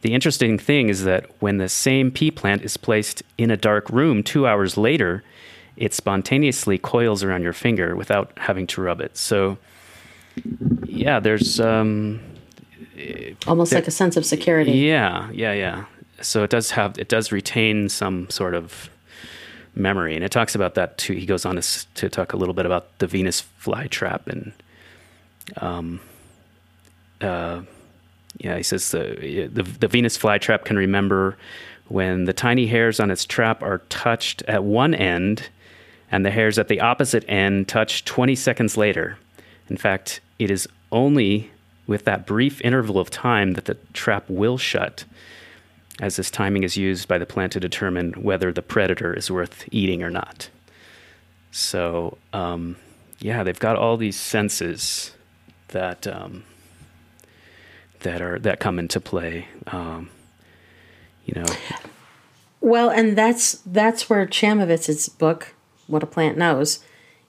The 0.00 0.12
interesting 0.12 0.58
thing 0.58 0.88
is 0.88 1.04
that 1.04 1.30
when 1.38 1.58
the 1.58 1.68
same 1.68 2.10
pea 2.10 2.32
plant 2.32 2.62
is 2.62 2.76
placed 2.76 3.22
in 3.36 3.52
a 3.52 3.56
dark 3.56 3.88
room 3.90 4.24
two 4.24 4.44
hours 4.44 4.76
later, 4.76 5.22
it 5.76 5.94
spontaneously 5.94 6.78
coils 6.78 7.22
around 7.22 7.44
your 7.44 7.52
finger 7.52 7.94
without 7.94 8.32
having 8.38 8.66
to 8.68 8.82
rub 8.82 9.00
it. 9.00 9.16
So, 9.16 9.58
yeah, 10.84 11.20
there's 11.20 11.60
um, 11.60 12.20
almost 13.46 13.72
like 13.72 13.86
a 13.86 13.90
sense 13.90 14.16
of 14.16 14.24
security 14.26 14.72
yeah, 14.72 15.30
yeah, 15.30 15.52
yeah. 15.52 15.84
So 16.20 16.42
it 16.42 16.50
does 16.50 16.70
have 16.72 16.98
it 16.98 17.08
does 17.08 17.30
retain 17.30 17.88
some 17.88 18.28
sort 18.30 18.54
of 18.54 18.90
memory, 19.74 20.14
and 20.14 20.24
it 20.24 20.32
talks 20.32 20.54
about 20.54 20.74
that 20.74 20.98
too. 20.98 21.14
He 21.14 21.26
goes 21.26 21.44
on 21.44 21.56
to, 21.56 21.86
to 21.94 22.08
talk 22.08 22.32
a 22.32 22.36
little 22.36 22.54
bit 22.54 22.66
about 22.66 22.98
the 22.98 23.06
Venus 23.06 23.44
flytrap 23.62 24.26
and 24.26 24.52
um 25.56 25.98
uh 27.22 27.62
yeah 28.36 28.56
he 28.58 28.62
says 28.62 28.90
the 28.90 29.48
the, 29.52 29.62
the 29.62 29.88
Venus 29.88 30.18
flytrap 30.18 30.64
can 30.64 30.76
remember 30.76 31.38
when 31.88 32.24
the 32.24 32.32
tiny 32.32 32.66
hairs 32.66 33.00
on 33.00 33.10
its 33.10 33.24
trap 33.24 33.62
are 33.62 33.78
touched 33.88 34.42
at 34.42 34.62
one 34.62 34.94
end 34.94 35.48
and 36.10 36.24
the 36.24 36.30
hairs 36.30 36.58
at 36.58 36.68
the 36.68 36.80
opposite 36.80 37.24
end 37.28 37.68
touch 37.68 38.04
20 38.04 38.34
seconds 38.34 38.76
later. 38.76 39.18
In 39.68 39.76
fact, 39.76 40.20
it 40.38 40.50
is 40.50 40.68
only 40.92 41.50
with 41.86 42.04
that 42.04 42.26
brief 42.26 42.60
interval 42.62 42.98
of 42.98 43.10
time 43.10 43.52
that 43.52 43.64
the 43.64 43.74
trap 43.92 44.24
will 44.28 44.58
shut, 44.58 45.04
as 46.00 46.16
this 46.16 46.30
timing 46.30 46.62
is 46.62 46.76
used 46.76 47.08
by 47.08 47.18
the 47.18 47.26
plant 47.26 47.52
to 47.52 47.60
determine 47.60 48.12
whether 48.12 48.52
the 48.52 48.62
predator 48.62 49.14
is 49.14 49.30
worth 49.30 49.64
eating 49.72 50.02
or 50.02 50.10
not. 50.10 50.50
So 51.50 52.18
um, 52.32 52.76
yeah, 53.20 53.42
they've 53.42 53.58
got 53.58 53.76
all 53.76 53.96
these 53.96 54.16
senses 54.16 55.12
that 55.68 56.06
um, 56.06 56.44
that 58.00 58.22
are 58.22 58.38
that 58.38 58.60
come 58.60 58.78
into 58.78 59.00
play. 59.00 59.48
Um, 59.66 60.10
you 61.24 61.40
know. 61.40 61.46
Well, 62.60 62.90
and 62.90 63.16
that's 63.16 63.62
that's 63.66 64.10
where 64.10 64.26
Chamovitz's 64.26 65.08
book, 65.08 65.54
"What 65.86 66.02
a 66.02 66.06
Plant 66.06 66.36
Knows," 66.36 66.80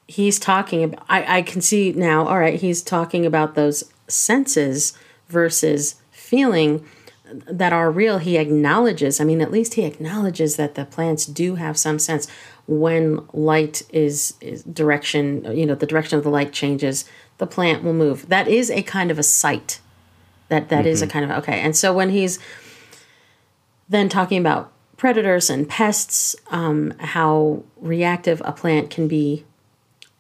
he's 0.09 0.39
talking 0.39 0.83
about. 0.83 1.05
I, 1.07 1.37
I 1.37 1.41
can 1.43 1.61
see 1.61 1.91
now. 1.93 2.27
All 2.27 2.39
right, 2.39 2.59
he's 2.59 2.81
talking 2.81 3.25
about 3.25 3.55
those 3.55 3.83
senses 4.07 4.93
versus 5.27 5.95
feeling 6.11 6.83
that 7.45 7.71
are 7.71 7.91
real. 7.91 8.17
He 8.17 8.37
acknowledges. 8.37 9.21
I 9.21 9.23
mean, 9.23 9.39
at 9.39 9.51
least 9.51 9.75
he 9.75 9.83
acknowledges 9.85 10.55
that 10.55 10.73
the 10.73 10.85
plants 10.85 11.25
do 11.25 11.55
have 11.55 11.77
some 11.77 11.99
sense 11.99 12.27
when 12.67 13.27
light 13.33 13.83
is, 13.91 14.33
is 14.41 14.63
direction. 14.63 15.45
You 15.55 15.67
know, 15.67 15.75
the 15.75 15.85
direction 15.85 16.17
of 16.17 16.23
the 16.23 16.31
light 16.31 16.51
changes. 16.51 17.05
The 17.37 17.47
plant 17.47 17.83
will 17.83 17.93
move. 17.93 18.27
That 18.29 18.47
is 18.47 18.71
a 18.71 18.81
kind 18.81 19.11
of 19.11 19.19
a 19.19 19.23
sight. 19.23 19.79
That 20.49 20.69
that 20.69 20.79
mm-hmm. 20.79 20.87
is 20.87 21.01
a 21.03 21.07
kind 21.07 21.23
of 21.23 21.37
okay. 21.37 21.61
And 21.61 21.77
so 21.77 21.93
when 21.93 22.09
he's 22.09 22.39
then 23.87 24.09
talking 24.09 24.39
about 24.39 24.71
predators 24.97 25.49
and 25.49 25.69
pests, 25.69 26.35
um, 26.49 26.93
how 26.99 27.63
reactive 27.77 28.41
a 28.43 28.51
plant 28.51 28.89
can 28.89 29.07
be. 29.07 29.45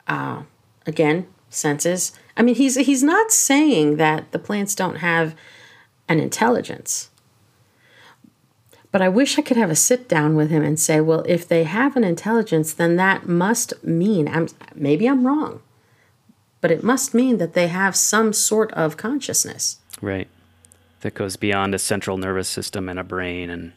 Uh, 0.09 0.43
again, 0.85 1.27
senses. 1.49 2.11
I 2.35 2.41
mean, 2.41 2.55
he's 2.55 2.75
he's 2.75 3.03
not 3.03 3.31
saying 3.31 3.97
that 3.97 4.31
the 4.31 4.39
plants 4.39 4.75
don't 4.75 4.97
have 4.97 5.35
an 6.07 6.19
intelligence. 6.19 7.09
But 8.91 9.03
I 9.03 9.09
wish 9.09 9.37
I 9.37 9.43
could 9.43 9.57
have 9.57 9.69
a 9.69 9.75
sit 9.75 10.09
down 10.09 10.35
with 10.35 10.49
him 10.49 10.63
and 10.63 10.79
say, 10.79 10.99
well, 10.99 11.23
if 11.27 11.47
they 11.47 11.63
have 11.63 11.95
an 11.95 12.03
intelligence, 12.03 12.73
then 12.73 12.95
that 12.95 13.27
must 13.27 13.83
mean 13.83 14.27
I'm 14.27 14.47
maybe 14.73 15.07
I'm 15.07 15.27
wrong, 15.27 15.61
but 16.59 16.71
it 16.71 16.83
must 16.83 17.13
mean 17.13 17.37
that 17.37 17.53
they 17.53 17.67
have 17.67 17.95
some 17.95 18.33
sort 18.33 18.71
of 18.73 18.97
consciousness. 18.97 19.77
Right. 20.01 20.27
That 21.01 21.13
goes 21.13 21.37
beyond 21.37 21.75
a 21.75 21.79
central 21.79 22.17
nervous 22.17 22.49
system 22.49 22.89
and 22.89 22.99
a 22.99 23.03
brain 23.03 23.49
and 23.49 23.73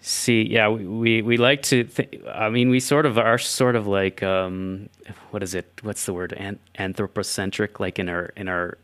See, 0.00 0.42
yeah, 0.42 0.68
we, 0.68 0.86
we, 0.86 1.22
we 1.22 1.36
like 1.36 1.62
to. 1.64 1.84
Th- 1.84 2.22
I 2.32 2.48
mean, 2.50 2.70
we 2.70 2.80
sort 2.80 3.04
of 3.04 3.18
are 3.18 3.38
sort 3.38 3.74
of 3.74 3.86
like 3.86 4.22
um, 4.22 4.88
what 5.30 5.42
is 5.42 5.54
it? 5.54 5.66
What's 5.82 6.06
the 6.06 6.12
word? 6.12 6.32
An- 6.34 6.60
anthropocentric. 6.76 7.80
Like 7.80 7.98
in 7.98 8.08
our 8.08 8.32
in 8.36 8.48
our, 8.48 8.78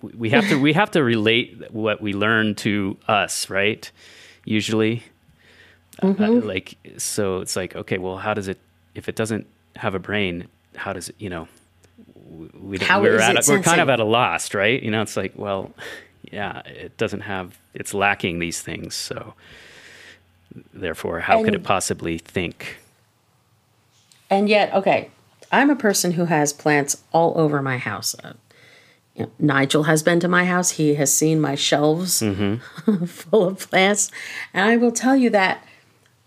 we 0.00 0.30
have 0.30 0.48
to 0.48 0.60
we 0.60 0.72
have 0.72 0.92
to 0.92 1.02
relate 1.02 1.72
what 1.72 2.00
we 2.00 2.12
learn 2.12 2.54
to 2.56 2.96
us, 3.08 3.50
right? 3.50 3.90
Usually, 4.44 5.02
mm-hmm. 6.00 6.22
uh, 6.22 6.30
like 6.42 6.76
so, 6.96 7.40
it's 7.40 7.56
like 7.56 7.74
okay, 7.74 7.98
well, 7.98 8.18
how 8.18 8.32
does 8.32 8.46
it? 8.46 8.58
If 8.94 9.08
it 9.08 9.16
doesn't 9.16 9.46
have 9.74 9.96
a 9.96 9.98
brain, 9.98 10.46
how 10.76 10.92
does 10.92 11.08
it? 11.08 11.16
You 11.18 11.28
know, 11.28 11.48
we 12.60 12.78
how 12.78 13.02
we're 13.02 13.18
at 13.18 13.48
a, 13.48 13.50
we're 13.50 13.62
kind 13.62 13.80
of 13.80 13.88
at 13.88 13.98
a 13.98 14.04
loss, 14.04 14.54
right? 14.54 14.80
You 14.80 14.92
know, 14.92 15.02
it's 15.02 15.16
like 15.16 15.32
well, 15.34 15.72
yeah, 16.22 16.60
it 16.60 16.96
doesn't 16.96 17.22
have. 17.22 17.58
It's 17.74 17.92
lacking 17.92 18.38
these 18.38 18.62
things, 18.62 18.94
so 18.94 19.34
Therefore, 20.72 21.20
how 21.20 21.38
and, 21.38 21.44
could 21.44 21.54
it 21.54 21.64
possibly 21.64 22.18
think? 22.18 22.78
And 24.30 24.48
yet, 24.48 24.72
okay, 24.74 25.10
I'm 25.52 25.70
a 25.70 25.76
person 25.76 26.12
who 26.12 26.24
has 26.26 26.52
plants 26.52 27.02
all 27.12 27.38
over 27.38 27.62
my 27.62 27.78
house. 27.78 28.14
Uh, 28.22 28.34
you 29.14 29.24
know, 29.24 29.30
Nigel 29.38 29.84
has 29.84 30.02
been 30.02 30.20
to 30.20 30.28
my 30.28 30.44
house. 30.44 30.72
He 30.72 30.94
has 30.94 31.12
seen 31.12 31.40
my 31.40 31.54
shelves 31.54 32.20
mm-hmm. 32.22 33.04
full 33.06 33.46
of 33.46 33.70
plants. 33.70 34.10
And 34.52 34.68
I 34.68 34.76
will 34.76 34.92
tell 34.92 35.16
you 35.16 35.30
that 35.30 35.64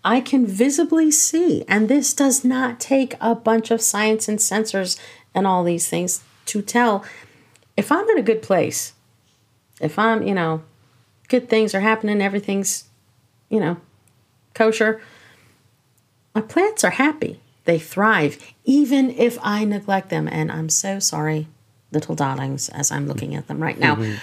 I 0.04 0.20
can 0.20 0.46
visibly 0.46 1.10
see, 1.10 1.62
and 1.68 1.88
this 1.88 2.14
does 2.14 2.42
not 2.42 2.80
take 2.80 3.14
a 3.20 3.34
bunch 3.34 3.70
of 3.70 3.82
science 3.82 4.28
and 4.28 4.38
sensors 4.38 4.98
and 5.34 5.46
all 5.46 5.62
these 5.62 5.88
things 5.88 6.22
to 6.46 6.62
tell 6.62 7.04
if 7.76 7.92
I'm 7.92 8.08
in 8.08 8.18
a 8.18 8.22
good 8.22 8.42
place, 8.42 8.94
if 9.80 9.98
I'm, 9.98 10.22
you 10.26 10.34
know, 10.34 10.62
good 11.28 11.48
things 11.48 11.74
are 11.74 11.80
happening, 11.80 12.20
everything's, 12.20 12.84
you 13.48 13.60
know, 13.60 13.76
kosher, 14.54 15.00
my 16.34 16.40
plants 16.40 16.84
are 16.84 16.90
happy. 16.90 17.40
They 17.64 17.78
thrive, 17.78 18.38
even 18.64 19.10
if 19.10 19.38
I 19.42 19.64
neglect 19.64 20.10
them. 20.10 20.28
And 20.28 20.50
I'm 20.50 20.68
so 20.68 20.98
sorry, 20.98 21.48
little 21.92 22.14
darlings, 22.14 22.68
as 22.68 22.90
I'm 22.90 23.06
looking 23.06 23.34
at 23.34 23.48
them 23.48 23.62
right 23.62 23.78
now. 23.78 23.96
Mm-hmm. 23.96 24.16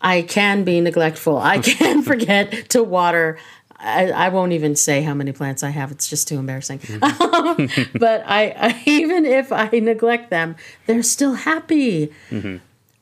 I 0.00 0.22
can 0.22 0.64
be 0.64 0.80
neglectful. 0.80 1.38
I 1.38 1.58
can 1.58 2.02
forget 2.10 2.70
to 2.70 2.82
water. 2.82 3.38
I, 3.78 4.10
I, 4.10 4.28
won't 4.30 4.52
even 4.52 4.76
say 4.76 5.02
how 5.02 5.14
many 5.14 5.32
plants 5.32 5.62
I 5.62 5.70
have. 5.70 5.90
It's 5.90 6.08
just 6.08 6.28
too 6.28 6.38
embarrassing. 6.38 6.78
Mm-hmm. 6.78 7.98
but 7.98 8.22
I, 8.26 8.54
I, 8.56 8.82
even 8.86 9.26
if 9.26 9.52
I 9.52 9.68
neglect 9.68 10.30
them, 10.30 10.56
they're 10.86 11.02
still 11.02 11.34
happy. 11.34 12.12
Mm-hmm. 12.30 12.56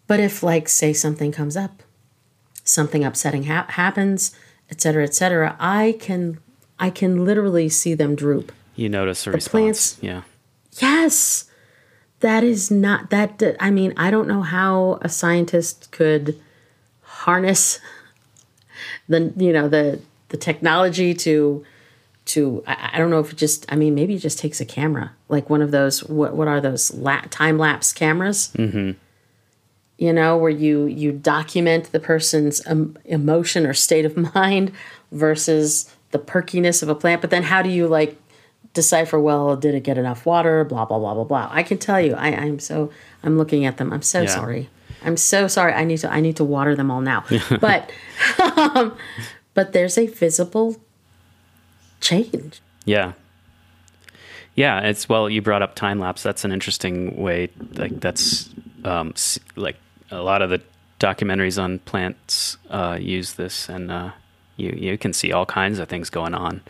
But 0.07 0.21
if, 0.21 0.43
like, 0.43 0.69
say 0.69 0.93
something 0.93 1.33
comes 1.33 1.57
up, 1.57 1.83
something 2.65 3.05
upsetting 3.05 3.45
ha- 3.45 3.67
happens, 3.69 4.35
etc., 4.71 5.05
etc., 5.05 5.57
I 5.61 5.97
can 6.01 6.39
I 6.79 6.91
can 6.91 7.25
literally 7.25 7.69
see 7.69 7.95
them 7.95 8.15
droop. 8.15 8.53
You 8.77 8.89
notice 8.89 9.27
a 9.27 9.31
the 9.31 9.37
response. 9.37 9.95
Plants, 9.95 9.99
yeah. 10.01 10.23
Yes. 10.81 11.51
That 12.21 12.43
is 12.43 12.71
not 12.71 13.11
that 13.11 13.43
I 13.61 13.71
mean, 13.71 13.93
I 13.97 14.11
don't 14.11 14.29
know 14.29 14.43
how 14.43 14.99
a 15.03 15.09
scientist 15.09 15.91
could 15.91 16.41
harness 17.03 17.81
the 19.09 19.33
you 19.37 19.53
know 19.53 19.69
the 19.69 20.01
the 20.29 20.37
technology 20.37 21.15
to 21.15 21.65
to 22.27 22.65
I, 22.67 22.91
I, 22.95 22.99
don't 22.99 23.11
know 23.11 23.21
if 23.21 23.33
it 23.33 23.37
just 23.37 23.71
I 23.71 23.77
mean 23.77 23.95
maybe 23.95 24.15
it 24.15 24.21
just 24.21 24.39
takes 24.39 24.61
a 24.61 24.65
camera 24.65 25.13
like 25.29 25.51
one 25.51 25.63
of 25.63 25.71
those 25.71 26.03
what 26.05 26.35
what 26.35 26.49
are 26.49 26.61
those 26.61 26.93
la- 26.95 27.21
time 27.31 27.59
lapse 27.59 27.93
cameras 27.93 28.51
mm-hmm. 28.57 28.93
you 29.99 30.13
know 30.13 30.37
where 30.37 30.51
you 30.51 30.87
you 30.87 31.13
document 31.13 31.93
the 31.93 32.01
person's 32.01 32.67
um, 32.67 32.97
emotion 33.05 33.67
or 33.67 33.75
state 33.75 34.05
of 34.05 34.17
mind 34.35 34.73
versus 35.13 35.95
the 36.14 36.18
perkiness 36.20 36.81
of 36.81 36.88
a 36.88 36.94
plant, 36.94 37.20
but 37.20 37.31
then 37.31 37.42
how 37.42 37.61
do 37.61 37.68
you 37.68 37.88
like 37.88 38.16
decipher 38.72 39.20
well 39.20 39.57
did 39.57 39.74
it 39.74 39.83
get 39.83 39.98
enough 39.98 40.24
water 40.24 40.64
blah 40.64 40.85
blah 40.85 40.98
blah 40.98 41.14
blah 41.14 41.24
blah. 41.24 41.48
I 41.50 41.62
can 41.62 41.79
tell 41.79 42.00
you 42.00 42.14
i 42.14 42.29
i'm 42.29 42.59
so 42.59 42.90
i'm 43.22 43.37
looking 43.37 43.66
at 43.66 43.77
them. 43.77 43.92
I'm 43.92 44.03
so 44.03 44.22
yeah. 44.22 44.29
sorry. 44.29 44.70
I'm 45.03 45.16
so 45.16 45.48
sorry. 45.48 45.72
I 45.72 45.85
need 45.85 45.98
to 45.98 46.11
i 46.11 46.20
need 46.20 46.37
to 46.37 46.44
water 46.44 46.74
them 46.74 46.90
all 46.90 47.00
now. 47.00 47.24
But 47.61 47.90
um, 48.57 48.96
but 49.55 49.72
there's 49.72 49.98
a 49.98 50.07
visible 50.07 50.77
change. 52.00 52.61
Yeah. 52.85 53.12
Yeah 54.55 54.81
it's 54.81 55.09
well 55.09 55.29
you 55.29 55.42
brought 55.42 55.62
up 55.62 55.74
time 55.74 55.98
lapse. 55.98 56.22
That's 56.22 56.44
an 56.44 56.53
interesting 56.53 57.16
way 57.16 57.50
like 57.74 58.00
that's 58.00 58.50
um 58.85 59.14
like 59.57 59.77
a 60.11 60.22
lot 60.22 60.42
of 60.42 60.50
the 60.50 60.61
documentaries 61.00 61.61
on 61.62 61.81
plants 61.81 62.57
uh 62.70 62.96
use 63.00 63.35
this 63.35 63.68
and 63.68 63.90
uh 63.90 64.11
you 64.57 64.71
you 64.71 64.99
can 64.99 65.12
see 65.12 65.33
all 65.33 65.47
kinds 65.47 65.79
of 65.79 65.88
things 65.88 66.11
going 66.11 66.35
on 66.35 66.61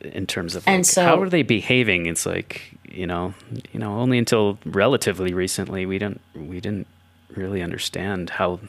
in 0.00 0.26
terms 0.26 0.54
of 0.54 0.66
like, 0.66 0.84
so, 0.84 1.04
how 1.04 1.20
are 1.20 1.28
they 1.28 1.42
behaving? 1.42 2.06
It's 2.06 2.26
like 2.26 2.62
you 2.88 3.06
know 3.06 3.34
you 3.72 3.80
know 3.80 3.98
only 3.98 4.18
until 4.18 4.58
relatively 4.64 5.34
recently 5.34 5.86
we 5.86 5.98
didn't 5.98 6.20
we 6.34 6.60
didn't 6.60 6.86
really 7.34 7.62
understand 7.62 8.30
how 8.30 8.60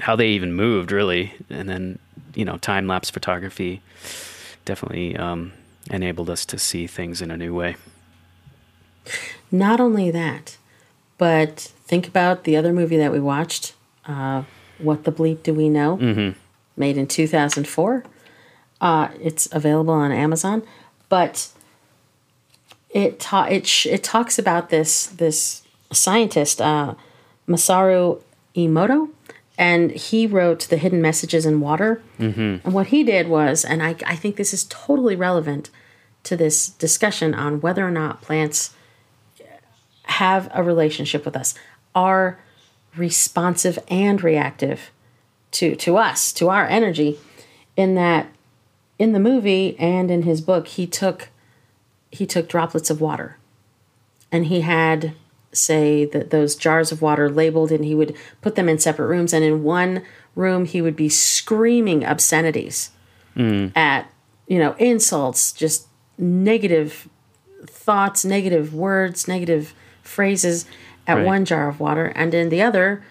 how 0.00 0.16
they 0.16 0.28
even 0.28 0.52
moved 0.52 0.92
really. 0.92 1.32
And 1.50 1.68
then 1.68 1.98
you 2.34 2.44
know 2.44 2.56
time 2.58 2.86
lapse 2.86 3.10
photography 3.10 3.82
definitely 4.64 5.16
um, 5.16 5.52
enabled 5.90 6.30
us 6.30 6.44
to 6.46 6.58
see 6.58 6.86
things 6.86 7.22
in 7.22 7.30
a 7.30 7.36
new 7.36 7.54
way. 7.54 7.76
Not 9.50 9.80
only 9.80 10.10
that 10.10 10.56
but 11.16 11.58
think 11.84 12.06
about 12.06 12.44
the 12.44 12.56
other 12.56 12.72
movie 12.72 12.96
that 12.96 13.10
we 13.10 13.18
watched 13.18 13.74
uh, 14.06 14.44
what 14.78 15.02
the 15.02 15.10
bleep 15.10 15.42
do 15.42 15.52
we 15.52 15.68
know? 15.68 15.96
Mm-hmm 15.96 16.38
made 16.78 16.96
in 16.96 17.06
2004. 17.06 18.04
Uh, 18.80 19.08
it's 19.20 19.48
available 19.52 19.94
on 19.94 20.12
Amazon, 20.12 20.62
but 21.08 21.48
it 22.90 23.18
ta- 23.18 23.48
it 23.50 23.66
sh- 23.66 23.86
it 23.86 24.02
talks 24.04 24.38
about 24.38 24.70
this 24.70 25.06
this 25.06 25.62
scientist 25.92 26.60
uh, 26.60 26.94
Masaru 27.48 28.22
Emoto, 28.54 29.10
and 29.56 29.90
he 29.90 30.26
wrote 30.26 30.68
the 30.68 30.76
hidden 30.76 31.02
messages 31.02 31.44
in 31.44 31.60
water. 31.60 32.00
Mm-hmm. 32.18 32.66
And 32.66 32.72
what 32.72 32.88
he 32.88 33.02
did 33.02 33.28
was, 33.28 33.64
and 33.64 33.82
I 33.82 33.96
I 34.06 34.14
think 34.14 34.36
this 34.36 34.54
is 34.54 34.64
totally 34.64 35.16
relevant 35.16 35.70
to 36.24 36.36
this 36.36 36.68
discussion 36.68 37.34
on 37.34 37.60
whether 37.60 37.86
or 37.86 37.90
not 37.90 38.22
plants 38.22 38.74
have 40.04 40.50
a 40.54 40.62
relationship 40.62 41.24
with 41.24 41.36
us, 41.36 41.54
are 41.94 42.38
responsive 42.96 43.78
and 43.88 44.22
reactive 44.22 44.90
to 45.52 45.74
to 45.76 45.96
us, 45.96 46.32
to 46.34 46.48
our 46.48 46.66
energy, 46.66 47.18
in 47.76 47.94
that 47.94 48.28
in 48.98 49.12
the 49.12 49.20
movie 49.20 49.76
and 49.78 50.10
in 50.10 50.22
his 50.22 50.40
book, 50.40 50.66
he 50.68 50.86
took 50.86 51.28
he 52.10 52.26
took 52.26 52.48
droplets 52.48 52.90
of 52.90 53.00
water, 53.00 53.36
and 54.32 54.46
he 54.46 54.62
had 54.62 55.14
say 55.52 56.04
that 56.04 56.30
those 56.30 56.54
jars 56.54 56.92
of 56.92 57.00
water 57.00 57.30
labeled, 57.30 57.72
and 57.72 57.84
he 57.84 57.94
would 57.94 58.14
put 58.40 58.54
them 58.54 58.68
in 58.68 58.78
separate 58.78 59.06
rooms, 59.06 59.32
and 59.32 59.44
in 59.44 59.62
one 59.62 60.02
room 60.34 60.64
he 60.64 60.82
would 60.82 60.96
be 60.96 61.08
screaming 61.08 62.04
obscenities 62.04 62.90
mm. 63.36 63.74
at 63.76 64.10
you 64.46 64.58
know 64.58 64.74
insults, 64.78 65.52
just 65.52 65.86
negative 66.18 67.08
thoughts, 67.66 68.24
negative 68.24 68.74
words, 68.74 69.26
negative 69.28 69.74
phrases 70.02 70.66
at 71.06 71.16
Right. 71.16 71.26
one 71.26 71.44
jar 71.44 71.68
of 71.68 71.80
water, 71.80 72.06
and 72.14 72.34
in 72.34 72.50
the 72.50 72.60
other, 72.60 73.02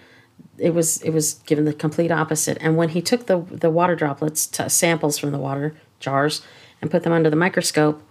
it 0.58 0.74
was 0.74 1.00
it 1.02 1.10
was 1.10 1.34
given 1.46 1.64
the 1.64 1.72
complete 1.72 2.10
opposite. 2.10 2.58
And 2.60 2.76
when 2.76 2.90
he 2.90 3.00
took 3.02 3.26
the 3.26 3.38
the 3.50 3.70
water 3.70 3.94
droplets, 3.96 4.46
to 4.48 4.68
samples 4.70 5.18
from 5.18 5.30
the 5.32 5.38
water 5.38 5.74
jars, 6.00 6.42
and 6.80 6.90
put 6.90 7.02
them 7.02 7.12
under 7.12 7.30
the 7.30 7.36
microscope, 7.36 8.02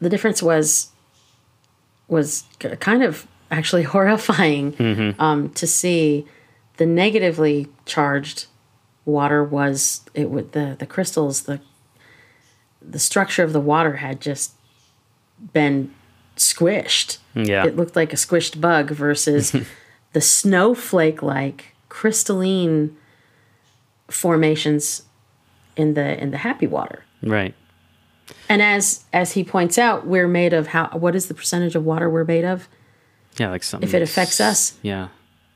the 0.00 0.08
difference 0.08 0.42
was 0.42 0.90
was 2.08 2.44
kind 2.80 3.02
of 3.02 3.26
actually 3.50 3.82
horrifying 3.94 5.14
um, 5.18 5.50
to 5.50 5.66
see 5.66 6.26
the 6.78 6.86
negatively 6.86 7.68
charged 7.84 8.46
water 9.04 9.42
was 9.42 10.02
it 10.14 10.30
would 10.30 10.52
the 10.52 10.76
the 10.78 10.86
crystals 10.86 11.42
the 11.42 11.60
the 12.80 12.98
structure 12.98 13.42
of 13.42 13.52
the 13.52 13.60
water 13.60 13.96
had 13.96 14.20
just 14.20 14.52
been 15.52 15.92
squished 16.36 17.18
Yeah. 17.34 17.64
it 17.66 17.74
looked 17.76 17.96
like 17.96 18.12
a 18.12 18.16
squished 18.16 18.60
bug 18.60 18.90
versus 18.90 19.54
the 20.12 20.20
snowflake 20.20 21.22
like 21.22 21.74
crystalline 21.88 22.96
formations 24.08 25.02
in 25.76 25.94
the 25.94 26.20
in 26.20 26.30
the 26.30 26.38
happy 26.38 26.66
water 26.66 27.04
Right. 27.22 27.54
and 28.48 28.62
as 28.62 29.04
as 29.12 29.32
he 29.32 29.44
points 29.44 29.76
out 29.78 30.06
we're 30.06 30.28
made 30.28 30.52
of 30.52 30.68
how 30.68 30.88
what 30.90 31.14
is 31.14 31.26
the 31.28 31.34
percentage 31.34 31.74
of 31.74 31.84
water 31.84 32.08
we're 32.08 32.24
made 32.24 32.44
of 32.44 32.68
Yeah, 33.38 33.50
like 33.50 33.62
something. 33.62 33.88
if 33.88 33.94
it 33.94 34.02
affects 34.02 34.40
us 34.40 34.76
Yeah, 34.82 35.08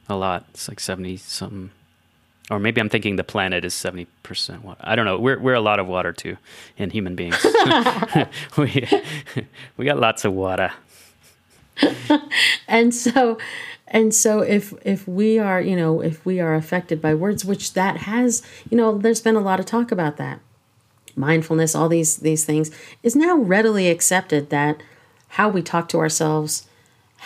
a 0.09 0.17
lot. 0.17 0.45
It's 0.51 0.69
like 0.69 0.81
seventy 0.81 1.17
something, 1.17 1.71
or 2.51 2.59
maybe 2.59 2.81
I'm 2.81 2.89
thinking 2.89 3.17
the 3.17 3.25
planet 3.25 3.65
is 3.65 3.73
seventy 3.75 4.07
percent 4.23 4.65
water. 4.65 4.81
I 4.85 4.95
don't 4.97 5.05
know. 5.07 5.19
We're 5.19 5.39
we're 5.41 5.55
a 5.55 5.61
lot 5.61 5.79
of 5.81 5.87
water 5.87 6.13
too, 6.13 6.37
in 6.77 6.91
human 6.91 7.15
beings. 7.17 7.39
we 8.57 8.87
we 9.77 9.85
got 9.85 9.99
lots 9.99 10.25
of 10.25 10.33
water. 10.35 10.71
and 12.69 12.95
so 12.95 13.39
and 13.93 14.13
so 14.15 14.41
if 14.41 14.73
if 14.85 15.07
we 15.07 15.39
are 15.39 15.61
you 15.61 15.77
know 15.77 16.01
if 16.01 16.25
we 16.27 16.41
are 16.41 16.55
affected 16.55 17.01
by 17.01 17.15
words 17.15 17.45
which 17.45 17.75
that 17.75 17.99
has 17.99 18.43
you 18.71 18.77
know 18.77 18.99
there's 18.99 19.21
been 19.21 19.37
a 19.37 19.41
lot 19.41 19.61
of 19.61 19.67
talk 19.67 19.93
about 19.93 20.17
that 20.17 20.41
mindfulness 21.15 21.75
all 21.75 21.89
these 21.89 22.17
these 22.19 22.45
things 22.45 22.71
is 23.03 23.15
now 23.15 23.37
readily 23.37 23.89
accepted 23.89 24.49
that 24.51 24.83
how 25.39 25.49
we 25.49 25.63
talk 25.63 25.89
to 25.89 25.99
ourselves 25.99 26.67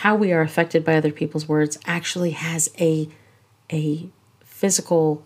how 0.03 0.13
we 0.15 0.31
are 0.31 0.41
affected 0.41 0.83
by 0.85 0.95
other 0.95 1.11
people's 1.11 1.47
words 1.47 1.79
actually 1.85 2.31
has 2.31 2.69
a 2.79 3.07
a 3.71 4.09
physical 4.43 5.23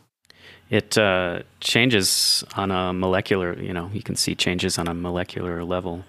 It 0.69 0.97
uh, 0.97 1.41
changes 1.59 2.45
on 2.55 2.71
a 2.71 2.93
molecular. 2.93 3.59
You 3.59 3.73
know, 3.73 3.89
you 3.93 4.01
can 4.01 4.15
see 4.15 4.35
changes 4.35 4.77
on 4.77 4.87
a 4.87 4.93
molecular 4.93 5.63
level. 5.65 6.03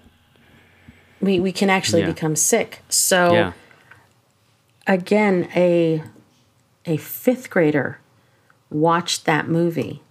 we, 1.19 1.39
we 1.39 1.51
can 1.51 1.69
actually 1.69 2.01
Yeah. 2.01 2.13
become 2.13 2.35
sick 2.35 2.81
so 2.89 3.33
Yeah. 3.33 3.51
Again 4.87 5.49
a 5.55 6.03
a 6.85 6.97
fifth 6.97 7.49
grader 7.49 7.99
watched 8.69 9.25
that 9.25 9.47
movie 9.47 10.01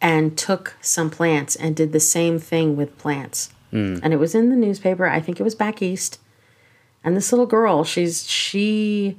and 0.00 0.36
took 0.38 0.76
some 0.80 1.10
plants 1.10 1.56
and 1.56 1.74
did 1.76 1.92
the 1.92 2.00
same 2.00 2.38
thing 2.38 2.76
with 2.76 2.96
plants. 2.98 3.50
And 4.02 4.12
it 4.12 4.16
was 4.18 4.34
in 4.34 4.48
the 4.50 4.56
newspaper. 4.56 5.06
I 5.06 5.20
think 5.20 5.40
it 5.40 5.42
was 5.42 5.54
back 5.54 5.82
east. 5.82 6.18
And 7.04 7.16
this 7.16 7.32
little 7.32 7.46
girl 7.46 7.84
she's 7.84 8.28
she 8.28 9.16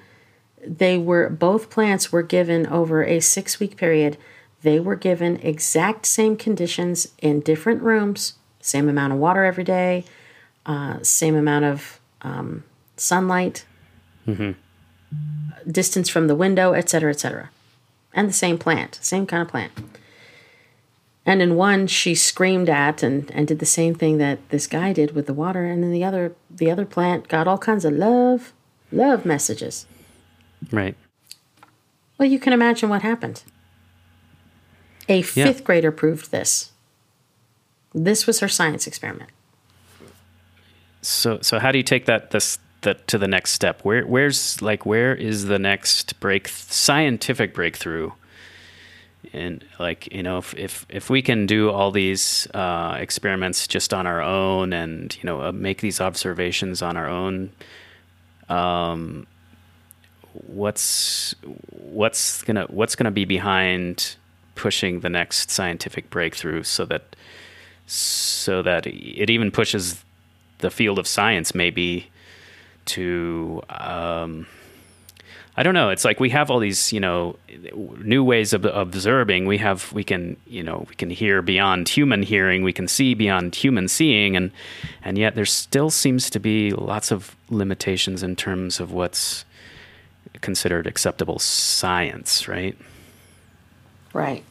they 0.65 0.97
were 0.97 1.29
both 1.29 1.69
plants 1.69 2.11
were 2.11 2.23
given 2.23 2.65
over 2.67 3.03
a 3.03 3.19
six 3.19 3.59
week 3.59 3.77
period. 3.77 4.17
They 4.63 4.79
were 4.79 4.95
given 4.95 5.37
exact 5.37 6.05
same 6.07 6.35
conditions 6.35 7.09
in 7.21 7.41
different 7.41 7.81
rooms 7.81 8.33
same 8.59 8.89
amount 8.89 9.13
of 9.13 9.19
water 9.19 9.45
every 9.45 9.63
day 9.63 10.03
uh, 10.65 10.97
same 11.01 11.35
amount 11.35 11.63
of 11.65 11.99
um, 12.21 12.63
sunlight 12.97 13.65
distance 15.69 16.09
from 16.09 16.27
the 16.27 16.35
window, 16.35 16.73
etc., 16.73 16.89
cetera, 16.89 17.11
et 17.11 17.19
cetera. 17.19 17.49
And 18.13 18.29
the 18.29 18.33
same 18.33 18.57
plant, 18.57 18.99
same 19.01 19.25
kind 19.25 19.41
of 19.41 19.47
plant. 19.47 19.71
And 21.25 21.41
in 21.41 21.55
one, 21.55 21.87
she 21.87 22.15
screamed 22.15 22.69
at 22.69 23.03
and, 23.03 23.29
and 23.31 23.47
did 23.47 23.59
the 23.59 23.65
same 23.65 23.93
thing 23.93 24.17
that 24.17 24.47
this 24.49 24.65
guy 24.65 24.93
did 24.93 25.13
with 25.13 25.27
the 25.27 25.33
water. 25.33 25.65
And 25.65 25.83
in 25.83 25.91
the 25.91 26.03
other, 26.03 26.33
the 26.49 26.71
other 26.71 26.85
plant 26.85 27.27
got 27.27 27.47
all 27.47 27.57
kinds 27.57 27.83
of 27.83 27.93
love, 27.93 28.53
love 28.91 29.25
messages. 29.25 29.85
Right. 30.71 30.95
Well, 32.17 32.29
you 32.29 32.39
can 32.39 32.53
imagine 32.53 32.89
what 32.89 33.01
happened. 33.01 33.43
A 35.09 35.21
fifth 35.21 35.63
grader 35.63 35.91
proved 35.91 36.31
this. 36.31 36.71
This 37.93 38.25
was 38.27 38.39
her 38.39 38.47
science 38.47 38.87
experiment. 38.87 39.29
So 41.01 41.39
so 41.41 41.59
how 41.59 41.71
do 41.71 41.77
you 41.77 41.83
take 41.83 42.05
that 42.05 42.31
this 42.31 42.59
that 42.87 43.07
to 43.09 43.17
the 43.17 43.27
next 43.27 43.51
step? 43.51 43.81
Where 43.83 44.05
where's 44.07 44.61
like 44.61 44.85
where 44.85 45.13
is 45.13 45.45
the 45.45 45.59
next 45.59 46.19
break 46.19 46.47
scientific 46.47 47.53
breakthrough? 47.53 48.11
And 49.33 49.63
like 49.77 50.11
you 50.13 50.23
know 50.23 50.37
if 50.37 50.55
if 50.55 50.85
if 50.89 51.09
we 51.09 51.21
can 51.21 51.45
do 51.45 51.69
all 51.69 51.91
these 51.91 52.47
uh, 52.53 52.97
experiments 52.99 53.67
just 53.67 53.93
on 53.93 54.07
our 54.07 54.21
own 54.21 54.73
and 54.73 55.15
you 55.17 55.23
know 55.23 55.41
uh, 55.41 55.51
make 55.51 55.81
these 55.81 55.99
observations 55.99 56.81
on 56.81 56.95
our 56.95 57.07
own, 57.07 57.51
um, 58.47 59.27
what's 60.31 61.35
what's 61.69 62.41
gonna 62.43 62.65
what's 62.69 62.95
gonna 62.95 63.11
be 63.11 63.25
behind 63.25 64.15
pushing 64.55 65.01
the 65.01 65.09
next 65.09 65.51
scientific 65.51 66.09
breakthrough 66.09 66.63
so 66.63 66.85
that 66.85 67.15
so 67.85 68.61
that 68.61 68.87
it 68.87 69.29
even 69.29 69.51
pushes 69.51 70.03
the 70.59 70.71
field 70.71 70.97
of 70.97 71.05
science 71.05 71.53
maybe 71.53 72.09
to 72.87 73.61
um, 73.69 74.47
I 75.59 75.63
don't 75.63 75.73
know. 75.73 75.89
It's 75.89 76.05
like 76.05 76.19
we 76.19 76.29
have 76.29 76.51
all 76.51 76.59
these, 76.59 76.93
you 76.93 76.99
know, 76.99 77.35
new 78.03 78.23
ways 78.23 78.53
of 78.53 78.63
observing. 78.63 79.47
We 79.47 79.57
have, 79.57 79.91
we 79.91 80.03
can, 80.03 80.37
you 80.45 80.61
know, 80.61 80.85
we 80.87 80.93
can 80.93 81.09
hear 81.09 81.41
beyond 81.41 81.89
human 81.89 82.21
hearing. 82.21 82.61
We 82.61 82.71
can 82.71 82.87
see 82.87 83.15
beyond 83.15 83.55
human 83.55 83.87
seeing, 83.87 84.35
and 84.35 84.51
and 85.03 85.17
yet 85.17 85.33
there 85.33 85.45
still 85.45 85.89
seems 85.89 86.29
to 86.29 86.39
be 86.39 86.69
lots 86.69 87.11
of 87.11 87.35
limitations 87.49 88.21
in 88.21 88.35
terms 88.35 88.79
of 88.79 88.91
what's 88.91 89.45
considered 90.41 90.85
acceptable 90.85 91.39
science, 91.39 92.47
right? 92.47 92.77
Right. 94.13 94.43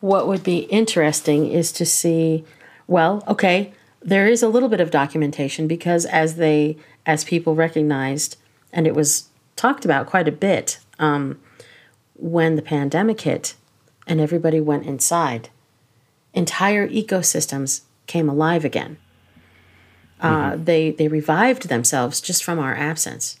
What 0.00 0.26
would 0.26 0.42
be 0.42 0.60
interesting 0.60 1.50
is 1.50 1.72
to 1.72 1.84
see, 1.84 2.44
well, 2.86 3.22
okay, 3.28 3.74
there 4.00 4.26
is 4.26 4.42
a 4.42 4.48
little 4.48 4.70
bit 4.70 4.80
of 4.80 4.90
documentation 4.90 5.68
because 5.68 6.06
as 6.06 6.36
they, 6.36 6.78
as 7.10 7.24
people 7.24 7.54
recognized, 7.56 8.36
and 8.72 8.86
it 8.86 8.94
was 8.94 9.28
talked 9.56 9.84
about 9.84 10.06
quite 10.06 10.28
a 10.28 10.32
bit 10.32 10.78
um, 10.98 11.40
when 12.14 12.54
the 12.54 12.62
pandemic 12.62 13.22
hit 13.22 13.54
and 14.06 14.20
everybody 14.20 14.60
went 14.60 14.86
inside, 14.86 15.48
entire 16.32 16.88
ecosystems 16.88 17.82
came 18.06 18.28
alive 18.28 18.64
again. 18.64 18.96
Uh, 20.20 20.54
they 20.56 20.90
they 20.90 21.08
revived 21.08 21.68
themselves 21.68 22.20
just 22.20 22.44
from 22.44 22.58
our 22.58 22.74
absence. 22.76 23.40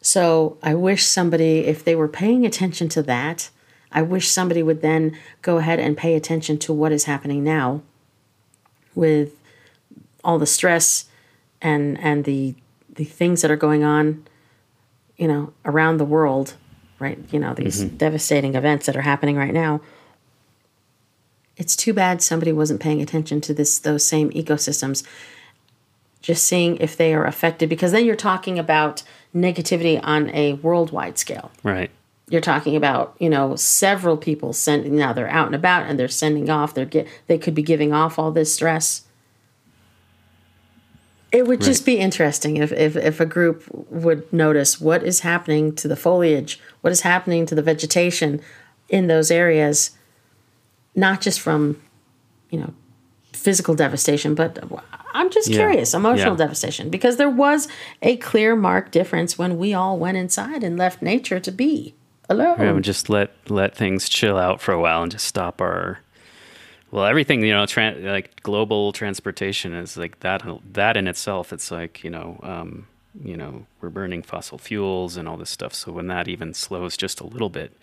So 0.00 0.56
I 0.62 0.74
wish 0.74 1.04
somebody, 1.04 1.66
if 1.66 1.84
they 1.84 1.96
were 1.96 2.08
paying 2.08 2.46
attention 2.46 2.88
to 2.90 3.02
that, 3.02 3.50
I 3.90 4.02
wish 4.02 4.28
somebody 4.28 4.62
would 4.62 4.80
then 4.80 5.18
go 5.42 5.58
ahead 5.58 5.80
and 5.80 5.96
pay 5.96 6.14
attention 6.14 6.58
to 6.58 6.72
what 6.72 6.92
is 6.92 7.04
happening 7.04 7.42
now 7.42 7.82
with 8.94 9.32
all 10.22 10.38
the 10.38 10.46
stress 10.46 11.06
and 11.60 11.98
and 12.00 12.24
the 12.24 12.54
the 12.90 13.04
things 13.04 13.42
that 13.42 13.50
are 13.50 13.56
going 13.56 13.84
on, 13.84 14.26
you 15.16 15.28
know, 15.28 15.52
around 15.64 15.98
the 15.98 16.04
world, 16.04 16.54
right? 16.98 17.18
You 17.30 17.38
know, 17.38 17.54
these 17.54 17.84
mm-hmm. 17.84 17.96
devastating 17.96 18.54
events 18.54 18.86
that 18.86 18.96
are 18.96 19.02
happening 19.02 19.36
right 19.36 19.52
now. 19.52 19.80
It's 21.56 21.74
too 21.74 21.94
bad 21.94 22.20
somebody 22.20 22.52
wasn't 22.52 22.80
paying 22.80 23.00
attention 23.00 23.40
to 23.42 23.54
this 23.54 23.78
those 23.78 24.04
same 24.04 24.30
ecosystems 24.30 25.02
just 26.26 26.42
seeing 26.42 26.76
if 26.78 26.96
they 26.96 27.14
are 27.14 27.24
affected 27.24 27.68
because 27.68 27.92
then 27.92 28.04
you're 28.04 28.16
talking 28.16 28.58
about 28.58 29.04
negativity 29.32 30.00
on 30.02 30.28
a 30.30 30.54
worldwide 30.54 31.18
scale 31.18 31.52
Right. 31.62 31.88
you're 32.28 32.40
talking 32.40 32.74
about 32.74 33.14
you 33.20 33.30
know 33.30 33.54
several 33.54 34.16
people 34.16 34.52
sending 34.52 34.96
now 34.96 35.12
they're 35.12 35.28
out 35.28 35.46
and 35.46 35.54
about 35.54 35.84
and 35.84 35.98
they're 35.98 36.08
sending 36.08 36.50
off 36.50 36.74
they're 36.74 36.84
get 36.84 37.06
they 37.28 37.38
could 37.38 37.54
be 37.54 37.62
giving 37.62 37.92
off 37.92 38.18
all 38.18 38.32
this 38.32 38.52
stress 38.52 39.05
it 41.36 41.46
would 41.46 41.60
just 41.60 41.84
be 41.84 41.98
interesting 41.98 42.56
if, 42.56 42.72
if 42.72 42.96
if 42.96 43.20
a 43.20 43.26
group 43.26 43.62
would 43.90 44.22
notice 44.32 44.80
what 44.80 45.02
is 45.02 45.20
happening 45.20 45.74
to 45.74 45.86
the 45.88 45.96
foliage 45.96 46.58
what 46.80 46.92
is 46.92 47.02
happening 47.02 47.44
to 47.46 47.54
the 47.54 47.62
vegetation 47.62 48.40
in 48.88 49.06
those 49.06 49.30
areas 49.30 49.90
not 50.94 51.20
just 51.20 51.40
from 51.40 51.80
you 52.50 52.58
know 52.60 52.72
physical 53.32 53.74
devastation 53.74 54.34
but 54.34 54.58
i'm 55.14 55.30
just 55.30 55.48
Yeah. 55.48 55.58
curious 55.58 55.94
emotional 55.94 56.32
Yeah. 56.32 56.44
devastation 56.44 56.88
because 56.90 57.16
there 57.16 57.30
was 57.30 57.68
a 58.02 58.16
clear 58.16 58.56
mark 58.56 58.90
difference 58.90 59.38
when 59.38 59.58
we 59.58 59.74
all 59.74 59.98
went 59.98 60.16
inside 60.16 60.64
and 60.64 60.76
left 60.78 61.02
nature 61.02 61.38
to 61.40 61.52
be 61.52 61.94
alone 62.28 62.56
Yeah, 62.58 62.72
we 62.72 62.80
just 62.80 63.08
let 63.10 63.30
let 63.50 63.76
things 63.76 64.08
chill 64.08 64.36
out 64.38 64.60
for 64.60 64.72
a 64.72 64.80
while 64.80 65.02
and 65.02 65.12
just 65.12 65.26
stop 65.26 65.60
our 65.60 66.00
well, 66.96 67.04
everything 67.04 67.44
you 67.44 67.52
know, 67.52 67.64
tran 67.64 68.02
like 68.04 68.42
global 68.42 68.90
transportation 68.90 69.74
is 69.74 69.98
like 69.98 70.20
that. 70.20 70.42
That 70.72 70.96
in 70.96 71.06
itself, 71.06 71.52
it's 71.52 71.70
like 71.70 72.02
you 72.02 72.08
know, 72.08 72.40
um, 72.42 72.86
you 73.22 73.36
know, 73.36 73.66
we're 73.82 73.90
burning 73.90 74.22
fossil 74.22 74.56
fuels 74.56 75.18
and 75.18 75.28
all 75.28 75.36
this 75.36 75.50
stuff. 75.50 75.74
So 75.74 75.92
when 75.92 76.06
that 76.06 76.26
even 76.26 76.54
slows 76.54 76.96
just 76.96 77.20
a 77.20 77.26
little 77.26 77.50
bit, 77.50 77.76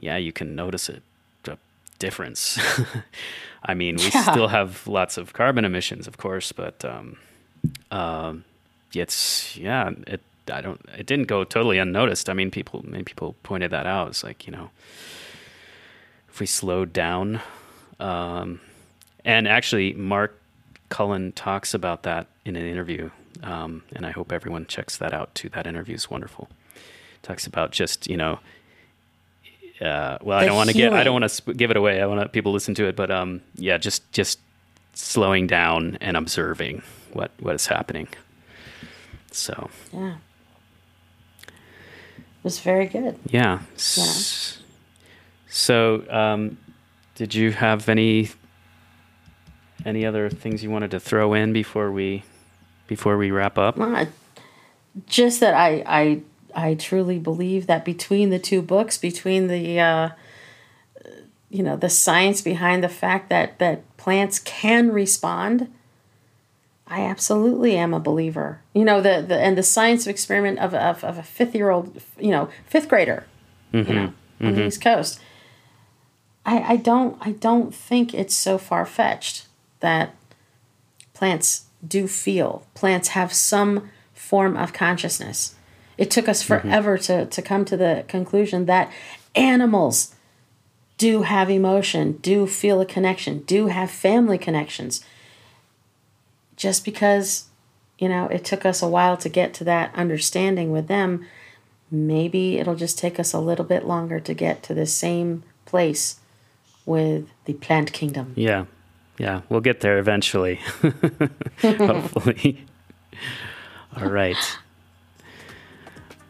yeah, 0.00 0.16
you 0.16 0.32
can 0.32 0.56
notice 0.56 0.88
it 0.88 1.02
a 1.46 1.58
difference. 1.98 2.58
I 3.64 3.74
mean, 3.74 3.96
we 3.96 4.08
yeah. 4.14 4.32
still 4.32 4.48
have 4.48 4.86
lots 4.86 5.18
of 5.18 5.34
carbon 5.34 5.66
emissions, 5.66 6.06
of 6.06 6.16
course, 6.16 6.50
but 6.50 6.82
um, 6.86 7.18
um, 7.90 8.44
it's 8.94 9.58
yeah, 9.58 9.90
it. 10.06 10.22
I 10.50 10.62
don't. 10.62 10.80
It 10.96 11.04
didn't 11.04 11.26
go 11.26 11.44
totally 11.44 11.76
unnoticed. 11.76 12.30
I 12.30 12.32
mean, 12.32 12.50
people, 12.50 12.82
many 12.88 13.04
people 13.04 13.36
pointed 13.42 13.72
that 13.72 13.84
out. 13.84 14.08
It's 14.08 14.24
like 14.24 14.46
you 14.46 14.52
know, 14.52 14.70
if 16.30 16.40
we 16.40 16.46
slowed 16.46 16.94
down, 16.94 17.42
um, 18.00 18.60
and 19.24 19.48
actually, 19.48 19.92
Mark 19.92 20.40
Cullen 20.88 21.32
talks 21.32 21.74
about 21.74 22.04
that 22.04 22.26
in 22.44 22.56
an 22.56 22.66
interview, 22.66 23.10
um, 23.42 23.82
and 23.94 24.06
I 24.06 24.10
hope 24.10 24.32
everyone 24.32 24.66
checks 24.66 24.96
that 24.98 25.12
out 25.12 25.34
too. 25.34 25.48
That 25.50 25.66
interview 25.66 25.94
is 25.94 26.10
wonderful. 26.10 26.48
Talks 27.22 27.46
about 27.46 27.72
just 27.72 28.08
you 28.08 28.16
know 28.16 28.38
uh, 29.80 30.18
well, 30.22 30.38
the 30.38 30.44
I 30.44 30.46
don't 30.46 30.56
want 30.56 30.70
to 30.70 30.74
get, 30.74 30.92
I 30.92 31.04
don't 31.04 31.12
want 31.12 31.24
to 31.24 31.28
sp- 31.30 31.56
give 31.56 31.70
it 31.70 31.76
away. 31.76 32.00
I 32.00 32.06
want 32.06 32.20
to 32.20 32.28
people 32.28 32.52
listen 32.52 32.74
to 32.76 32.86
it, 32.86 32.96
but 32.96 33.10
um, 33.10 33.42
yeah, 33.54 33.78
just 33.78 34.10
just 34.12 34.40
slowing 34.94 35.46
down 35.46 35.98
and 36.00 36.16
observing 36.16 36.82
what 37.12 37.30
what 37.38 37.54
is 37.54 37.66
happening. 37.66 38.08
So 39.30 39.70
yeah, 39.92 40.16
it 41.46 41.52
was 42.42 42.58
very 42.58 42.86
good. 42.86 43.18
Yeah. 43.30 43.60
yeah. 43.96 44.12
So, 45.50 46.04
um, 46.10 46.58
did 47.18 47.34
you 47.34 47.50
have 47.50 47.88
any 47.88 48.30
any 49.84 50.06
other 50.06 50.30
things 50.30 50.62
you 50.62 50.70
wanted 50.70 50.92
to 50.92 51.00
throw 51.00 51.34
in 51.34 51.52
before 51.52 51.90
we 51.90 52.22
before 52.86 53.18
we 53.18 53.32
wrap 53.32 53.58
up? 53.58 53.76
Just 55.06 55.40
that 55.40 55.52
I 55.52 55.82
I 55.84 56.22
I 56.54 56.74
truly 56.74 57.18
believe 57.18 57.66
that 57.66 57.84
between 57.84 58.30
the 58.30 58.38
two 58.38 58.62
books, 58.62 58.96
between 58.98 59.48
the 59.48 59.80
uh, 59.80 60.08
you 61.50 61.64
know 61.64 61.76
the 61.76 61.90
science 61.90 62.40
behind 62.40 62.84
the 62.84 62.88
fact 62.88 63.30
that 63.30 63.58
that 63.58 63.82
plants 63.96 64.38
can 64.38 64.92
respond, 64.92 65.72
I 66.86 67.00
absolutely 67.00 67.76
am 67.76 67.92
a 67.92 68.00
believer. 68.00 68.60
You 68.74 68.84
know 68.84 69.00
the, 69.00 69.24
the 69.26 69.40
and 69.40 69.58
the 69.58 69.64
science 69.64 70.06
of 70.06 70.10
experiment 70.10 70.60
of, 70.60 70.72
of, 70.72 71.02
of 71.02 71.18
a 71.18 71.24
fifth 71.24 71.56
year 71.56 71.70
old 71.70 72.00
you 72.16 72.30
know 72.30 72.48
fifth 72.64 72.88
grader, 72.88 73.26
mm-hmm. 73.74 73.90
you 73.90 73.98
know 73.98 74.06
mm-hmm. 74.06 74.46
on 74.46 74.52
the 74.52 74.60
mm-hmm. 74.60 74.68
East 74.68 74.80
Coast. 74.80 75.20
I, 76.48 76.72
I 76.72 76.76
don't 76.76 77.18
I 77.20 77.32
don't 77.32 77.74
think 77.74 78.14
it's 78.14 78.34
so 78.34 78.56
far 78.56 78.86
fetched 78.86 79.46
that 79.80 80.14
plants 81.12 81.66
do 81.86 82.08
feel. 82.08 82.66
Plants 82.74 83.08
have 83.08 83.34
some 83.34 83.90
form 84.14 84.56
of 84.56 84.72
consciousness. 84.72 85.54
It 85.98 86.10
took 86.10 86.26
us 86.26 86.42
mm-hmm. 86.42 86.68
forever 86.68 86.96
mm-hmm. 86.96 87.24
to, 87.24 87.26
to 87.26 87.42
come 87.42 87.66
to 87.66 87.76
the 87.76 88.04
conclusion 88.08 88.64
that 88.64 88.90
animals 89.34 90.14
do 90.96 91.22
have 91.22 91.50
emotion, 91.50 92.12
do 92.12 92.46
feel 92.46 92.80
a 92.80 92.86
connection, 92.86 93.40
do 93.40 93.66
have 93.66 93.90
family 93.90 94.38
connections. 94.38 95.04
Just 96.56 96.82
because, 96.82 97.44
you 97.98 98.08
know, 98.08 98.26
it 98.28 98.44
took 98.44 98.64
us 98.64 98.80
a 98.80 98.88
while 98.88 99.18
to 99.18 99.28
get 99.28 99.52
to 99.54 99.64
that 99.64 99.94
understanding 99.94 100.72
with 100.72 100.88
them, 100.88 101.26
maybe 101.90 102.56
it'll 102.56 102.74
just 102.74 102.98
take 102.98 103.20
us 103.20 103.34
a 103.34 103.38
little 103.38 103.66
bit 103.66 103.86
longer 103.86 104.18
to 104.18 104.32
get 104.32 104.62
to 104.62 104.72
the 104.72 104.86
same 104.86 105.42
place 105.66 106.17
with 106.88 107.28
the 107.44 107.52
plant 107.54 107.92
kingdom. 107.92 108.32
Yeah. 108.34 108.64
Yeah, 109.18 109.42
we'll 109.48 109.60
get 109.60 109.80
there 109.80 109.98
eventually. 109.98 110.56
Hopefully. 111.60 112.64
All 113.96 114.08
right. 114.08 114.36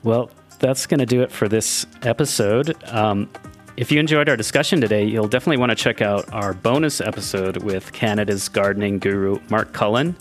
Well, 0.03 0.31
that's 0.59 0.87
going 0.87 1.01
to 1.01 1.07
do 1.07 1.23
it 1.23 1.31
for 1.31 1.49
this 1.49 1.87
episode. 2.03 2.83
Um, 2.85 3.29
if 3.77 3.93
you 3.93 4.01
enjoyed 4.01 4.29
our 4.29 4.37
discussion 4.37 4.81
today, 4.81 5.05
you'll 5.05 5.29
definitely 5.29 5.59
want 5.59 5.71
to 5.71 5.77
check 5.77 6.01
out 6.01 6.33
our 6.33 6.55
bonus 6.55 7.01
episode 7.01 7.63
with 7.63 7.93
Canada's 7.93 8.49
gardening 8.49 8.99
guru, 8.99 9.39
Mark 9.51 9.73
Cullen. 9.73 10.17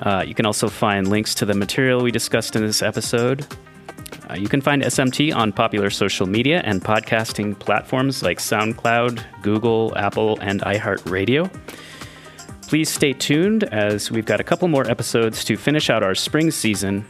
Uh, 0.00 0.24
you 0.26 0.34
can 0.34 0.46
also 0.46 0.68
find 0.68 1.08
links 1.08 1.34
to 1.36 1.44
the 1.44 1.54
material 1.54 2.02
we 2.02 2.10
discussed 2.10 2.56
in 2.56 2.66
this 2.66 2.82
episode. 2.82 3.46
Uh, 4.28 4.34
you 4.34 4.48
can 4.48 4.60
find 4.60 4.82
SMT 4.82 5.34
on 5.34 5.52
popular 5.52 5.88
social 5.90 6.26
media 6.26 6.60
and 6.64 6.82
podcasting 6.84 7.58
platforms 7.58 8.22
like 8.22 8.38
SoundCloud, 8.38 9.24
Google, 9.42 9.96
Apple, 9.96 10.38
and 10.40 10.60
iHeartRadio. 10.62 11.50
Please 12.68 12.90
stay 12.90 13.14
tuned 13.14 13.64
as 13.64 14.10
we've 14.10 14.26
got 14.26 14.40
a 14.40 14.44
couple 14.44 14.68
more 14.68 14.88
episodes 14.90 15.42
to 15.44 15.56
finish 15.56 15.88
out 15.88 16.02
our 16.02 16.14
spring 16.14 16.50
season. 16.50 17.06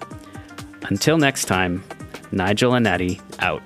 Until 0.83 1.19
next 1.19 1.47
time, 1.47 1.83
Nigel 2.31 2.75
and 2.75 2.85
Natty 2.85 3.21
out. 3.41 3.63